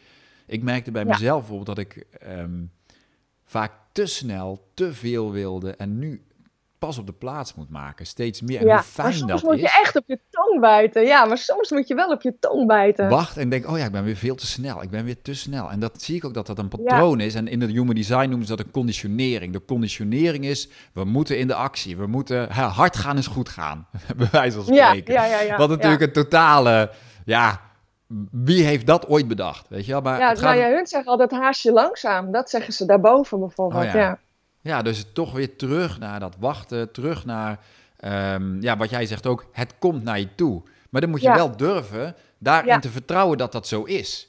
[0.46, 2.72] Ik merkte bij mezelf bijvoorbeeld dat ik um,
[3.44, 6.22] vaak te snel, te veel wilde en nu
[6.78, 8.06] pas op de plaats moet maken.
[8.06, 8.60] Steeds meer.
[8.60, 11.02] En ja, hoe fijn soms dat moet je echt op je tong bijten.
[11.02, 13.08] Ja, maar soms moet je wel op je tong bijten.
[13.08, 14.82] Wacht en denk, oh ja, ik ben weer veel te snel.
[14.82, 15.70] Ik ben weer te snel.
[15.70, 17.34] En dat zie ik ook dat dat een patroon is.
[17.34, 19.52] En in het human design noemen ze dat een conditionering.
[19.52, 21.96] De conditionering is, we moeten in de actie.
[21.96, 23.86] We moeten, hard gaan is goed gaan.
[24.16, 25.14] Bij wijze van spreken.
[25.14, 26.90] Ja, ja, ja, Wat natuurlijk een totale,
[27.24, 27.60] ja,
[28.30, 29.68] wie heeft dat ooit bedacht?
[29.68, 30.00] Weet je wel?
[30.00, 30.54] Maar ja, het gaat...
[30.54, 32.32] nou ja, hun zeggen altijd haasje langzaam.
[32.32, 34.18] Dat zeggen ze daarboven bijvoorbeeld, oh ja.
[34.68, 37.58] Ja, dus toch weer terug naar dat wachten, terug naar,
[38.34, 40.62] um, ja, wat jij zegt ook, het komt naar je toe.
[40.90, 44.28] Maar dan moet je wel durven daarin te vertrouwen dat dat zo is.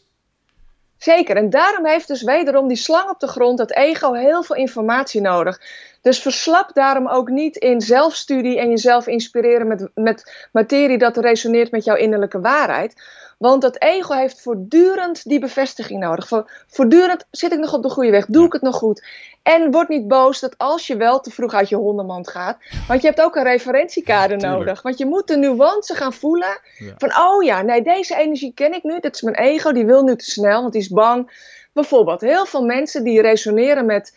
[0.97, 4.55] Zeker, en daarom heeft dus wederom die slang op de grond, dat ego, heel veel
[4.55, 5.61] informatie nodig.
[6.01, 11.71] Dus verslap daarom ook niet in zelfstudie en jezelf inspireren met, met materie dat resoneert
[11.71, 12.95] met jouw innerlijke waarheid.
[13.37, 16.45] Want dat ego heeft voortdurend die bevestiging nodig.
[16.67, 19.05] Voortdurend zit ik nog op de goede weg, doe ik het nog goed.
[19.43, 22.57] En word niet boos dat als je wel te vroeg uit je hondenmand gaat.
[22.87, 24.81] Want je hebt ook een referentiekader nodig.
[24.81, 26.59] Want je moet de nuance gaan voelen.
[26.97, 28.99] Van oh ja, nee, deze energie ken ik nu.
[28.99, 31.47] Dit is mijn ego, die wil nu te snel, want die is bang.
[31.73, 34.13] Bijvoorbeeld, heel veel mensen die resoneren met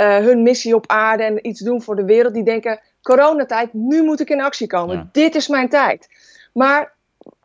[0.00, 2.34] uh, hun missie op aarde en iets doen voor de wereld.
[2.34, 5.08] Die denken, coronatijd, nu moet ik in actie komen.
[5.12, 6.08] Dit is mijn tijd.
[6.52, 6.92] Maar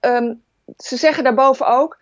[0.02, 0.42] um,
[0.78, 1.98] ze zeggen daarboven ook,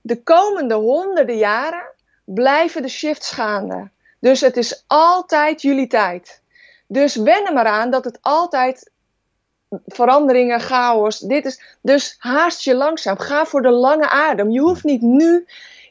[0.00, 1.86] de komende honderden jaren
[2.24, 3.90] blijven de shifts gaande.
[4.20, 6.42] Dus het is altijd jullie tijd.
[6.86, 8.90] Dus wen er maar aan dat het altijd
[9.86, 11.18] veranderingen, chaos.
[11.18, 13.18] Dit is, dus haast je langzaam.
[13.18, 14.50] Ga voor de lange adem.
[14.50, 15.46] Je hoeft niet nu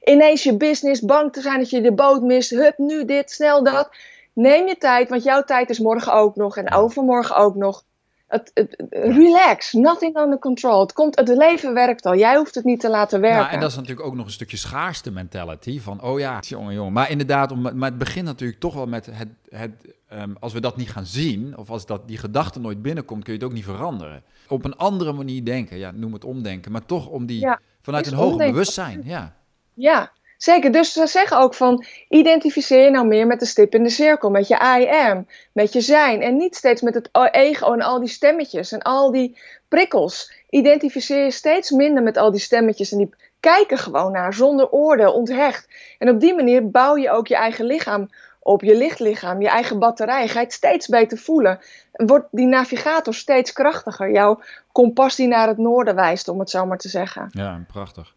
[0.08, 2.50] ineens je business bang te zijn dat je de boot mist.
[2.50, 3.90] Hup, nu dit, snel dat.
[4.34, 7.84] Neem je tijd, want jouw tijd is morgen ook nog en overmorgen ook nog.
[8.28, 10.80] Het, het, relax, nothing under control.
[10.80, 12.16] Het, komt, het leven werkt al.
[12.16, 13.42] Jij hoeft het niet te laten werken.
[13.42, 15.80] Ja, en dat is natuurlijk ook nog een stukje schaarste mentality.
[15.80, 16.94] Van, oh ja, jongen, jongen.
[16.94, 19.30] Maar inderdaad, om, maar het begint natuurlijk toch wel met het...
[19.50, 19.72] het
[20.14, 23.34] um, als we dat niet gaan zien, of als dat, die gedachte nooit binnenkomt, kun
[23.34, 24.24] je het ook niet veranderen.
[24.48, 26.72] Op een andere manier denken, ja, noem het omdenken.
[26.72, 27.48] Maar toch om die,
[27.82, 29.37] vanuit een hoger bewustzijn, ja.
[29.78, 33.84] Ja, Zeker, dus ze zeggen ook van identificeer je nou meer met de stip in
[33.84, 37.74] de cirkel, met je I am, met je zijn en niet steeds met het ego
[37.74, 40.34] en al die stemmetjes en al die prikkels.
[40.50, 43.10] Identificeer je steeds minder met al die stemmetjes en die
[43.40, 45.68] kijken gewoon naar zonder oordeel, onthecht.
[45.98, 48.10] En op die manier bouw je ook je eigen lichaam
[48.40, 50.28] op, je lichtlichaam, je eigen batterij.
[50.28, 51.60] Ga je het steeds beter voelen.
[51.92, 56.66] Wordt die navigator steeds krachtiger, jouw kompas die naar het noorden wijst, om het zo
[56.66, 57.28] maar te zeggen.
[57.32, 58.14] Ja, prachtig.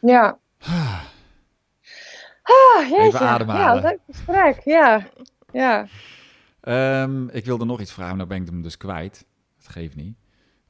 [0.00, 0.38] Ja.
[0.66, 1.00] Ah.
[2.80, 3.06] Jeetje.
[3.06, 3.82] Even ademhalen.
[3.82, 4.60] Ja, leuk gesprek.
[4.64, 5.02] Ja,
[5.52, 5.86] ja.
[7.02, 9.24] Um, ik wilde nog iets vragen, maar ben ik hem dus kwijt.
[9.62, 10.16] Dat geeft niet.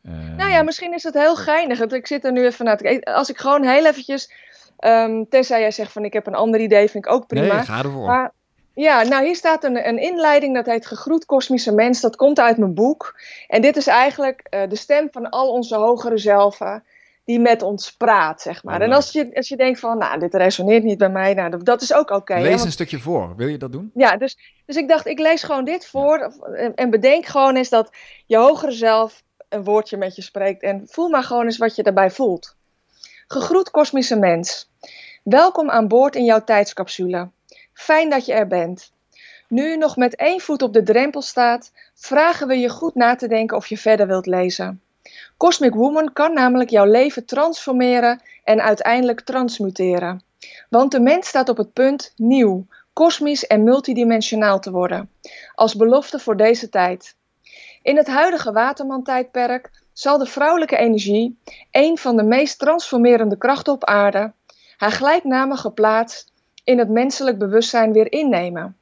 [0.07, 0.35] Um...
[0.35, 1.79] Nou ja, misschien is het heel geinig.
[1.79, 3.15] Want ik zit er nu even naar te kijken.
[3.15, 4.49] Als ik gewoon heel eventjes...
[4.85, 7.55] Um, tenzij jij zegt van ik heb een ander idee, vind ik ook prima.
[7.55, 8.07] Nee, ga ervoor.
[8.07, 8.33] Maar,
[8.75, 12.01] ja, nou hier staat een, een inleiding, dat heet Gegroet Kosmische Mens.
[12.01, 13.21] Dat komt uit mijn boek.
[13.49, 16.85] En dit is eigenlijk uh, de stem van al onze hogere zelven
[17.31, 18.81] die met ons praat, zeg maar.
[18.81, 21.83] En als je, als je denkt van, nou, dit resoneert niet bij mij, nou, dat
[21.83, 22.41] is ook oké.
[22.41, 23.37] lees een stukje voor.
[23.37, 23.91] Wil je dat doen?
[23.95, 26.19] Ja, dus, dus ik dacht, ik lees gewoon dit voor
[26.55, 27.91] en, en bedenk gewoon eens dat
[28.27, 31.83] je hogere zelf een woordje met je spreekt en voel maar gewoon eens wat je
[31.83, 32.57] daarbij voelt.
[33.27, 34.71] Gegroet kosmische mens.
[35.23, 37.29] Welkom aan boord in jouw tijdscapsule.
[37.73, 38.93] Fijn dat je er bent.
[39.49, 43.15] Nu je nog met één voet op de drempel staat, vragen we je goed na
[43.15, 44.81] te denken of je verder wilt lezen.
[45.37, 50.23] Cosmic Woman kan namelijk jouw leven transformeren en uiteindelijk transmuteren.
[50.69, 55.11] Want de mens staat op het punt nieuw, kosmisch en multidimensionaal te worden,
[55.55, 57.17] als belofte voor deze tijd.
[57.83, 61.39] In het huidige Waterman-tijdperk zal de vrouwelijke energie,
[61.71, 64.33] een van de meest transformerende krachten op aarde,
[64.77, 66.33] haar gelijknamige plaats
[66.65, 68.77] in het menselijk bewustzijn weer innemen.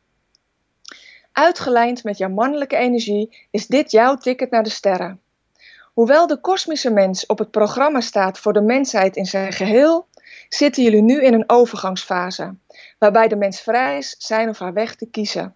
[1.33, 5.21] Uitgelijnd met jouw mannelijke energie is dit jouw ticket naar de sterren.
[5.99, 10.07] Hoewel de kosmische mens op het programma staat voor de mensheid in zijn geheel,
[10.49, 12.55] zitten jullie nu in een overgangsfase,
[12.99, 15.55] waarbij de mens vrij is zijn of haar weg te kiezen.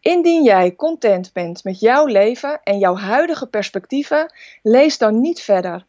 [0.00, 4.32] Indien jij content bent met jouw leven en jouw huidige perspectieven,
[4.62, 5.86] lees dan niet verder.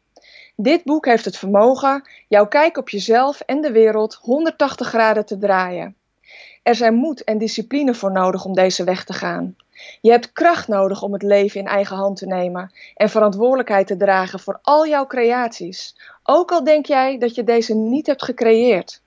[0.55, 5.38] Dit boek heeft het vermogen jouw kijk op jezelf en de wereld 180 graden te
[5.38, 5.95] draaien.
[6.63, 9.55] Er zijn moed en discipline voor nodig om deze weg te gaan.
[10.01, 13.97] Je hebt kracht nodig om het leven in eigen hand te nemen en verantwoordelijkheid te
[13.97, 19.01] dragen voor al jouw creaties, ook al denk jij dat je deze niet hebt gecreëerd.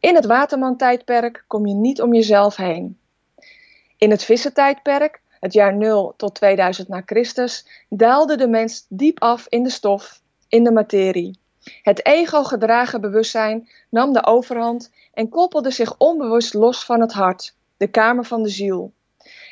[0.00, 2.98] In het Waterman-tijdperk kom je niet om jezelf heen.
[3.98, 9.46] In het Vissentijdperk, het jaar 0 tot 2000 na Christus, daalde de mens diep af
[9.48, 11.38] in de stof, in de materie.
[11.82, 17.86] Het ego-gedragen bewustzijn nam de overhand en koppelde zich onbewust los van het hart, de
[17.86, 18.92] kamer van de ziel.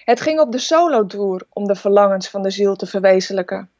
[0.05, 3.71] Het ging op de solo-tour om de verlangens van de ziel te verwezenlijken.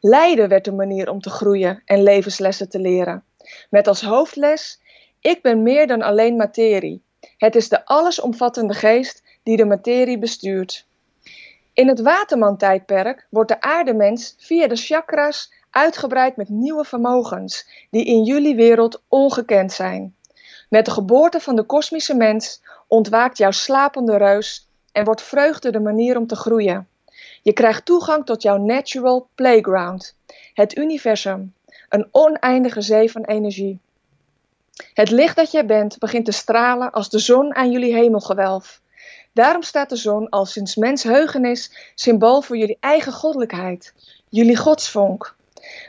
[0.00, 3.24] Lijden werd de manier om te groeien en levenslessen te leren.
[3.70, 4.80] Met als hoofdles:
[5.20, 7.02] Ik ben meer dan alleen materie.
[7.36, 10.86] Het is de allesomvattende geest die de materie bestuurt.
[11.72, 18.24] In het Waterman-tijdperk wordt de aardemens via de chakras uitgebreid met nieuwe vermogens die in
[18.24, 20.14] jullie wereld ongekend zijn.
[20.68, 25.80] Met de geboorte van de kosmische mens ontwaakt jouw slapende reus en wordt vreugde de
[25.80, 26.88] manier om te groeien.
[27.42, 30.16] Je krijgt toegang tot jouw natural playground,
[30.54, 31.54] het universum,
[31.88, 33.78] een oneindige zee van energie.
[34.94, 38.80] Het licht dat jij bent begint te stralen als de zon aan jullie hemelgewelf.
[39.32, 43.94] Daarom staat de zon al sinds mensheugenis symbool voor jullie eigen goddelijkheid,
[44.28, 45.34] jullie godsvonk.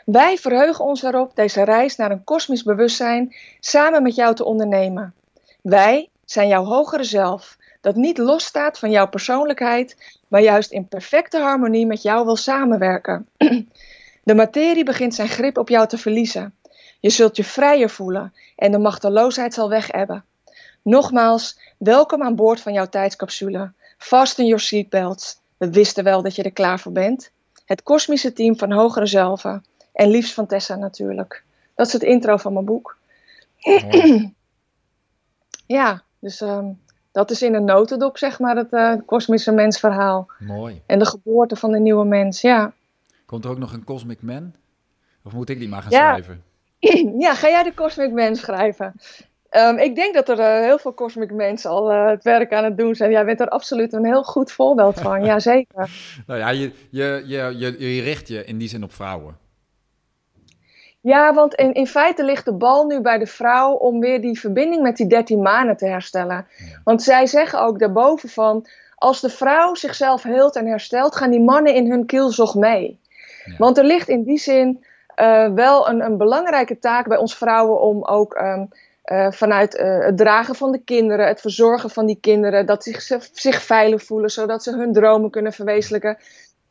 [0.04, 5.14] Wij verheugen ons erop deze reis naar een kosmisch bewustzijn samen met jou te ondernemen.
[5.62, 9.96] Wij zijn jouw hogere zelf, dat niet losstaat van jouw persoonlijkheid,
[10.28, 13.28] maar juist in perfecte harmonie met jou wil samenwerken.
[14.24, 16.54] De materie begint zijn grip op jou te verliezen.
[17.00, 20.24] Je zult je vrijer voelen en de machteloosheid zal wegebben.
[20.82, 23.72] Nogmaals, welkom aan boord van jouw tijdscapsule.
[23.98, 25.40] Fasten your seatbelts.
[25.56, 27.30] We wisten wel dat je er klaar voor bent.
[27.64, 29.64] Het kosmische team van Hogere Zelven.
[29.92, 31.44] En liefst van Tessa natuurlijk.
[31.74, 32.96] Dat is het intro van mijn boek.
[35.66, 36.70] Ja, dus ehm,
[37.12, 40.30] dat is in een notendop, zeg maar, het uh, kosmische mensverhaal.
[40.38, 40.82] Mooi.
[40.86, 42.72] En de geboorte van de nieuwe mens, ja.
[43.26, 44.52] Komt er ook nog een Cosmic Man?
[45.24, 46.42] Of moet ik die maar gaan schrijven?
[47.24, 48.94] ja, ga jij de Cosmic Man schrijven?
[49.56, 52.64] Um, ik denk dat er uh, heel veel Cosmic mensen al uh, het werk aan
[52.64, 53.10] het doen zijn.
[53.10, 55.90] Jij bent er absoluut een heel goed voorbeeld van, jazeker.
[56.26, 59.36] nou ja, je, je, je, je, je richt je in die zin op vrouwen.
[61.02, 64.40] Ja, want in, in feite ligt de bal nu bij de vrouw om weer die
[64.40, 66.46] verbinding met die dertien manen te herstellen.
[66.84, 71.40] Want zij zeggen ook daarboven van, als de vrouw zichzelf heelt en herstelt, gaan die
[71.40, 73.00] mannen in hun kielzog mee.
[73.44, 73.54] Ja.
[73.58, 74.84] Want er ligt in die zin
[75.20, 78.68] uh, wel een, een belangrijke taak bij ons vrouwen om ook um,
[79.04, 83.00] uh, vanuit uh, het dragen van de kinderen, het verzorgen van die kinderen, dat ze
[83.00, 86.16] zich, zich veilig voelen, zodat ze hun dromen kunnen verwezenlijken.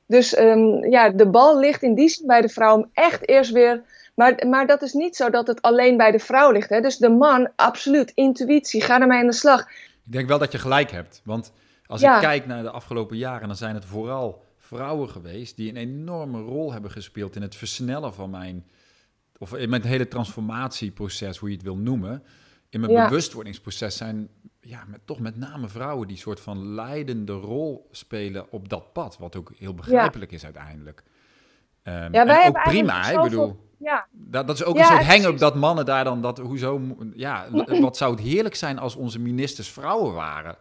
[0.05, 3.51] Dus um, ja, de bal ligt in die zin bij de vrouw om echt eerst
[3.51, 3.82] weer
[4.22, 6.69] maar, maar dat is niet zo dat het alleen bij de vrouw ligt.
[6.69, 6.82] Hè?
[6.82, 9.61] Dus de man, absoluut, intuïtie, ga ermee aan de slag.
[10.05, 11.22] Ik denk wel dat je gelijk hebt.
[11.24, 11.53] Want
[11.86, 15.78] als ik kijk naar de afgelopen jaren, dan zijn het vooral vrouwen geweest die een
[15.78, 18.65] enorme rol hebben gespeeld in het versnellen van mijn,
[19.38, 22.24] of in mijn hele transformatieproces, hoe je het wil noemen.
[22.69, 27.88] In mijn bewustwordingsproces zijn ja, met, toch met name vrouwen die soort van leidende rol
[27.91, 31.03] spelen op dat pad, wat ook heel begrijpelijk is uiteindelijk.
[31.84, 34.05] Um, ja, wij en ook prima, ik bedoel ja.
[34.11, 36.82] Dat, dat is ook een soort hang-up dat mannen daar dan dat hoezo
[37.13, 37.45] ja
[37.82, 40.55] wat zou het heerlijk zijn als onze ministers vrouwen waren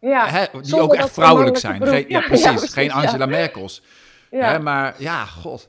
[0.00, 3.82] ja Hè, die ook echt vrouwelijk zijn geen, ja, precies, geen Angela Merkels
[4.30, 5.68] Hè, maar ja god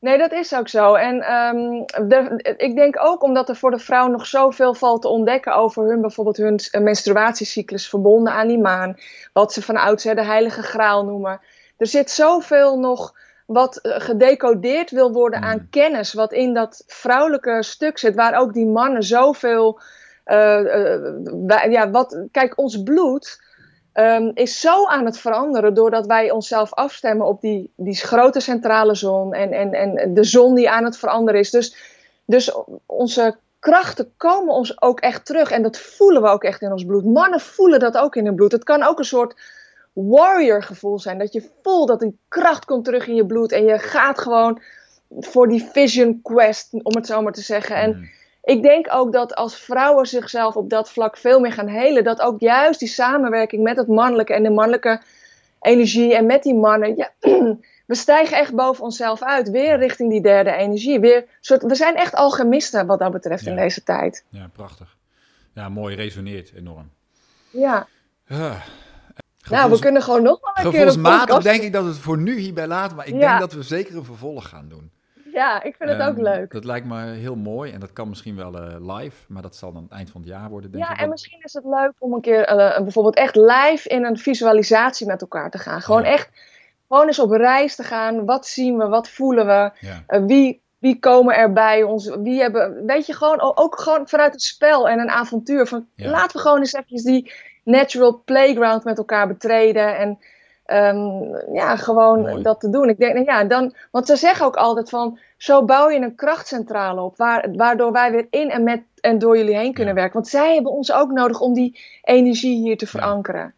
[0.00, 0.94] Nee, dat is ook zo.
[0.94, 5.08] En um, de, ik denk ook omdat er voor de vrouw nog zoveel valt te
[5.08, 8.96] ontdekken over hun, bijvoorbeeld hun menstruatiecyclus verbonden aan die maan.
[9.32, 11.40] Wat ze van oudsher de heilige graal noemen.
[11.76, 13.14] Er zit zoveel nog
[13.48, 15.68] wat eh, gedecodeerd wil worden aan hmm.
[15.70, 19.80] kennis, wat in dat vrouwelijke stuk zit, waar ook die mannen zoveel.
[20.26, 23.40] Uh, uh, ja, wat, kijk, ons bloed
[23.94, 28.94] um, is zo aan het veranderen doordat wij onszelf afstemmen op die, die grote centrale
[28.94, 31.50] zon en, en, en de zon die aan het veranderen is.
[31.50, 31.76] Dus,
[32.24, 32.52] dus
[32.86, 36.84] onze krachten komen ons ook echt terug en dat voelen we ook echt in ons
[36.84, 37.04] bloed.
[37.04, 38.52] Mannen voelen dat ook in hun bloed.
[38.52, 39.34] Het kan ook een soort
[40.06, 41.18] warrior gevoel zijn.
[41.18, 43.52] Dat je voelt dat die kracht komt terug in je bloed.
[43.52, 44.60] En je gaat gewoon
[45.10, 47.76] voor die vision quest, om het zo maar te zeggen.
[47.76, 48.08] En mm.
[48.42, 52.20] ik denk ook dat als vrouwen zichzelf op dat vlak veel meer gaan helen, dat
[52.20, 55.00] ook juist die samenwerking met het mannelijke en de mannelijke
[55.60, 56.96] energie en met die mannen.
[56.96, 57.12] Ja,
[57.86, 61.00] we stijgen echt boven onszelf uit, weer richting die derde energie.
[61.00, 64.24] Weer soort, we zijn echt alchemisten wat dat betreft in deze tijd.
[64.28, 64.96] Ja, prachtig.
[65.54, 66.90] Ja, mooi, resoneert enorm.
[67.50, 67.86] Ja.
[69.50, 71.42] Nou, we kunnen gewoon nog wel een keer een podcast...
[71.42, 74.04] denk ik dat het voor nu hierbij laten, maar ik denk dat we zeker een
[74.04, 74.90] vervolg gaan doen.
[75.38, 76.52] Ja, ik vind het ook ehm, leuk.
[76.52, 79.72] Dat lijkt me heel mooi en dat kan misschien wel uh, live, maar dat zal
[79.72, 80.96] dan het eind van het jaar worden, denk ja, ik.
[80.96, 84.18] Ja, en misschien is het leuk om een keer uh, bijvoorbeeld echt live in een
[84.18, 85.82] visualisatie met elkaar te gaan.
[85.82, 86.30] Gewoon echt,
[86.88, 88.24] gewoon eens op reis te gaan.
[88.24, 89.70] Wat zien we, wat voelen we,
[90.08, 94.32] uh, wie, wie komen er bij ons, wie hebben, weet je, gewoon ook gewoon vanuit
[94.32, 95.66] het spel en een avontuur.
[95.66, 97.32] Van, Laten we gewoon eens eventjes die
[97.68, 99.96] natural playground met elkaar betreden.
[99.96, 100.18] En
[100.96, 102.88] um, ja, gewoon dat te doen.
[102.88, 107.00] Ik denk, ja, dan, want ze zeggen ook altijd van, zo bouw je een krachtcentrale
[107.00, 110.12] op, waar, waardoor wij weer in en met en door jullie heen kunnen werken.
[110.12, 113.54] Want zij hebben ons ook nodig om die energie hier te verankeren.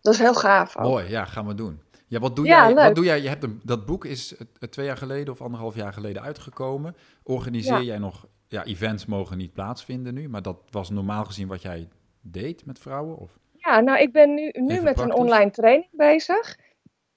[0.00, 0.76] Dat is heel gaaf.
[0.76, 0.84] Ook.
[0.84, 1.80] Mooi, ja, gaan we doen.
[2.06, 2.74] Ja, wat doe jij?
[2.74, 3.22] Wat doe jij?
[3.22, 4.34] Je hebt een, dat boek is
[4.70, 6.96] twee jaar geleden of anderhalf jaar geleden uitgekomen.
[7.22, 8.26] Organiseer jij nog?
[8.48, 11.88] Ja, events mogen niet plaatsvinden nu, maar dat was normaal gezien wat jij
[12.30, 13.16] deed met vrouwen?
[13.16, 13.38] Of?
[13.52, 16.58] Ja, nou, ik ben nu, nu met een online training bezig.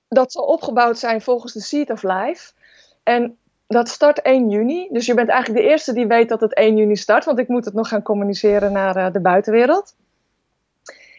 [0.07, 2.53] Dat zal opgebouwd zijn volgens de Seed of Life.
[3.03, 3.37] En
[3.67, 4.87] dat start 1 juni.
[4.91, 7.25] Dus je bent eigenlijk de eerste die weet dat het 1 juni start.
[7.25, 9.95] Want ik moet het nog gaan communiceren naar uh, de buitenwereld.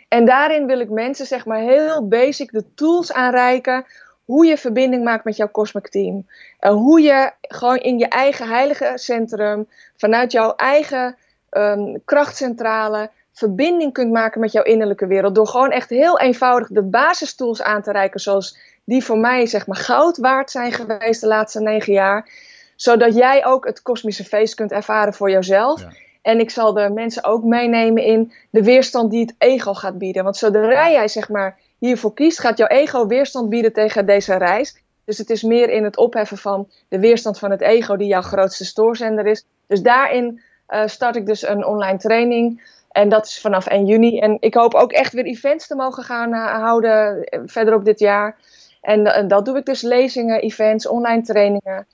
[0.08, 3.84] En daarin wil ik mensen zeg maar heel basic de tools aanreiken.
[4.24, 6.26] Hoe je verbinding maakt met jouw Cosmic Team.
[6.60, 9.68] Uh, hoe je gewoon in je eigen heilige centrum.
[9.96, 11.16] Vanuit jouw eigen
[11.50, 15.34] um, krachtcentrale verbinding kunt maken met jouw innerlijke wereld.
[15.34, 19.66] Door gewoon echt heel eenvoudig de basistools aan te reiken, zoals die voor mij zeg
[19.66, 22.28] maar goud waard zijn geweest de laatste negen jaar.
[22.76, 25.84] Zodat jij ook het kosmische feest kunt ervaren voor jezelf.
[26.22, 30.24] En ik zal de mensen ook meenemen in de weerstand die het ego gaat bieden.
[30.24, 34.82] Want zodra jij zeg maar hiervoor kiest, gaat jouw ego weerstand bieden tegen deze reis.
[35.04, 38.22] Dus het is meer in het opheffen van de weerstand van het ego die jouw
[38.22, 39.44] grootste stoorzender is.
[39.66, 42.62] Dus daarin uh, start ik dus een online training
[42.92, 44.18] en dat is vanaf 1 juni.
[44.18, 47.84] En ik hoop ook echt weer events te mogen gaan uh, houden uh, verder op
[47.84, 48.36] dit jaar.
[48.80, 51.86] En, en, dat doe ik dus lezingen, events, online trainingen.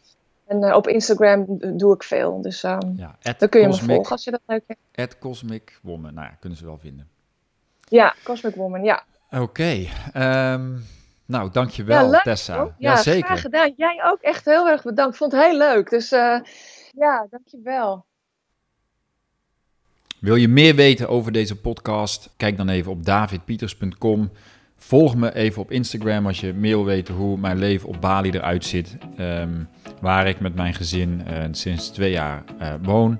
[0.46, 1.44] En uh, op Instagram
[1.76, 2.40] doe ik veel.
[2.42, 4.82] Dus um, ja, dan kun je me volgen als je dat leuk vindt.
[4.94, 7.08] At Cosmic Woman, nou ja, kunnen ze wel vinden.
[7.88, 9.04] Ja, Cosmic Woman, ja.
[9.30, 9.88] Oké, okay,
[10.54, 10.84] um,
[11.26, 12.54] nou dankjewel ja, leuk, Tessa.
[12.54, 13.24] Ja, ja, zeker.
[13.24, 13.72] graag gedaan.
[13.76, 15.16] Jij ook echt heel erg bedankt.
[15.16, 15.90] Vond het heel leuk.
[15.90, 16.40] Dus uh,
[16.92, 18.04] ja, dankjewel.
[20.18, 22.30] Wil je meer weten over deze podcast?
[22.36, 24.30] Kijk dan even op davidpieters.com.
[24.76, 28.30] Volg me even op Instagram als je meer wil weten hoe mijn leven op Bali
[28.30, 28.96] eruit ziet.
[29.20, 29.68] Um,
[30.00, 33.18] waar ik met mijn gezin uh, sinds twee jaar uh, woon.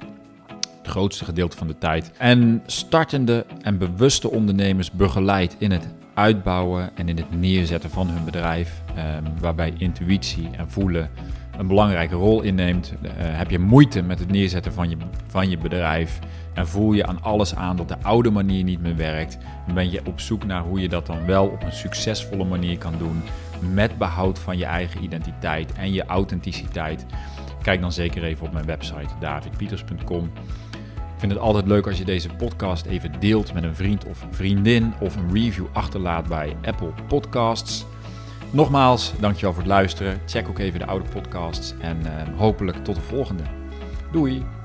[0.79, 2.13] Het grootste gedeelte van de tijd.
[2.19, 8.25] En startende en bewuste ondernemers begeleid in het uitbouwen en in het neerzetten van hun
[8.25, 8.83] bedrijf.
[8.97, 11.11] Um, waarbij intuïtie en voelen
[11.59, 12.93] een belangrijke rol inneemt.
[13.03, 14.97] Uh, heb je moeite met het neerzetten van je,
[15.27, 16.19] van je bedrijf
[16.59, 19.91] en voel je aan alles aan dat de oude manier niet meer werkt, dan ben
[19.91, 23.23] je op zoek naar hoe je dat dan wel op een succesvolle manier kan doen
[23.73, 27.07] met behoud van je eigen identiteit en je authenticiteit.
[27.63, 30.25] Kijk dan zeker even op mijn website davidpieters.com.
[30.95, 34.27] Ik vind het altijd leuk als je deze podcast even deelt met een vriend of
[34.31, 37.87] vriendin of een review achterlaat bij Apple Podcasts.
[38.51, 40.21] Nogmaals, dankjewel voor het luisteren.
[40.27, 43.43] Check ook even de oude podcasts en uh, hopelijk tot de volgende.
[44.13, 44.58] Doei!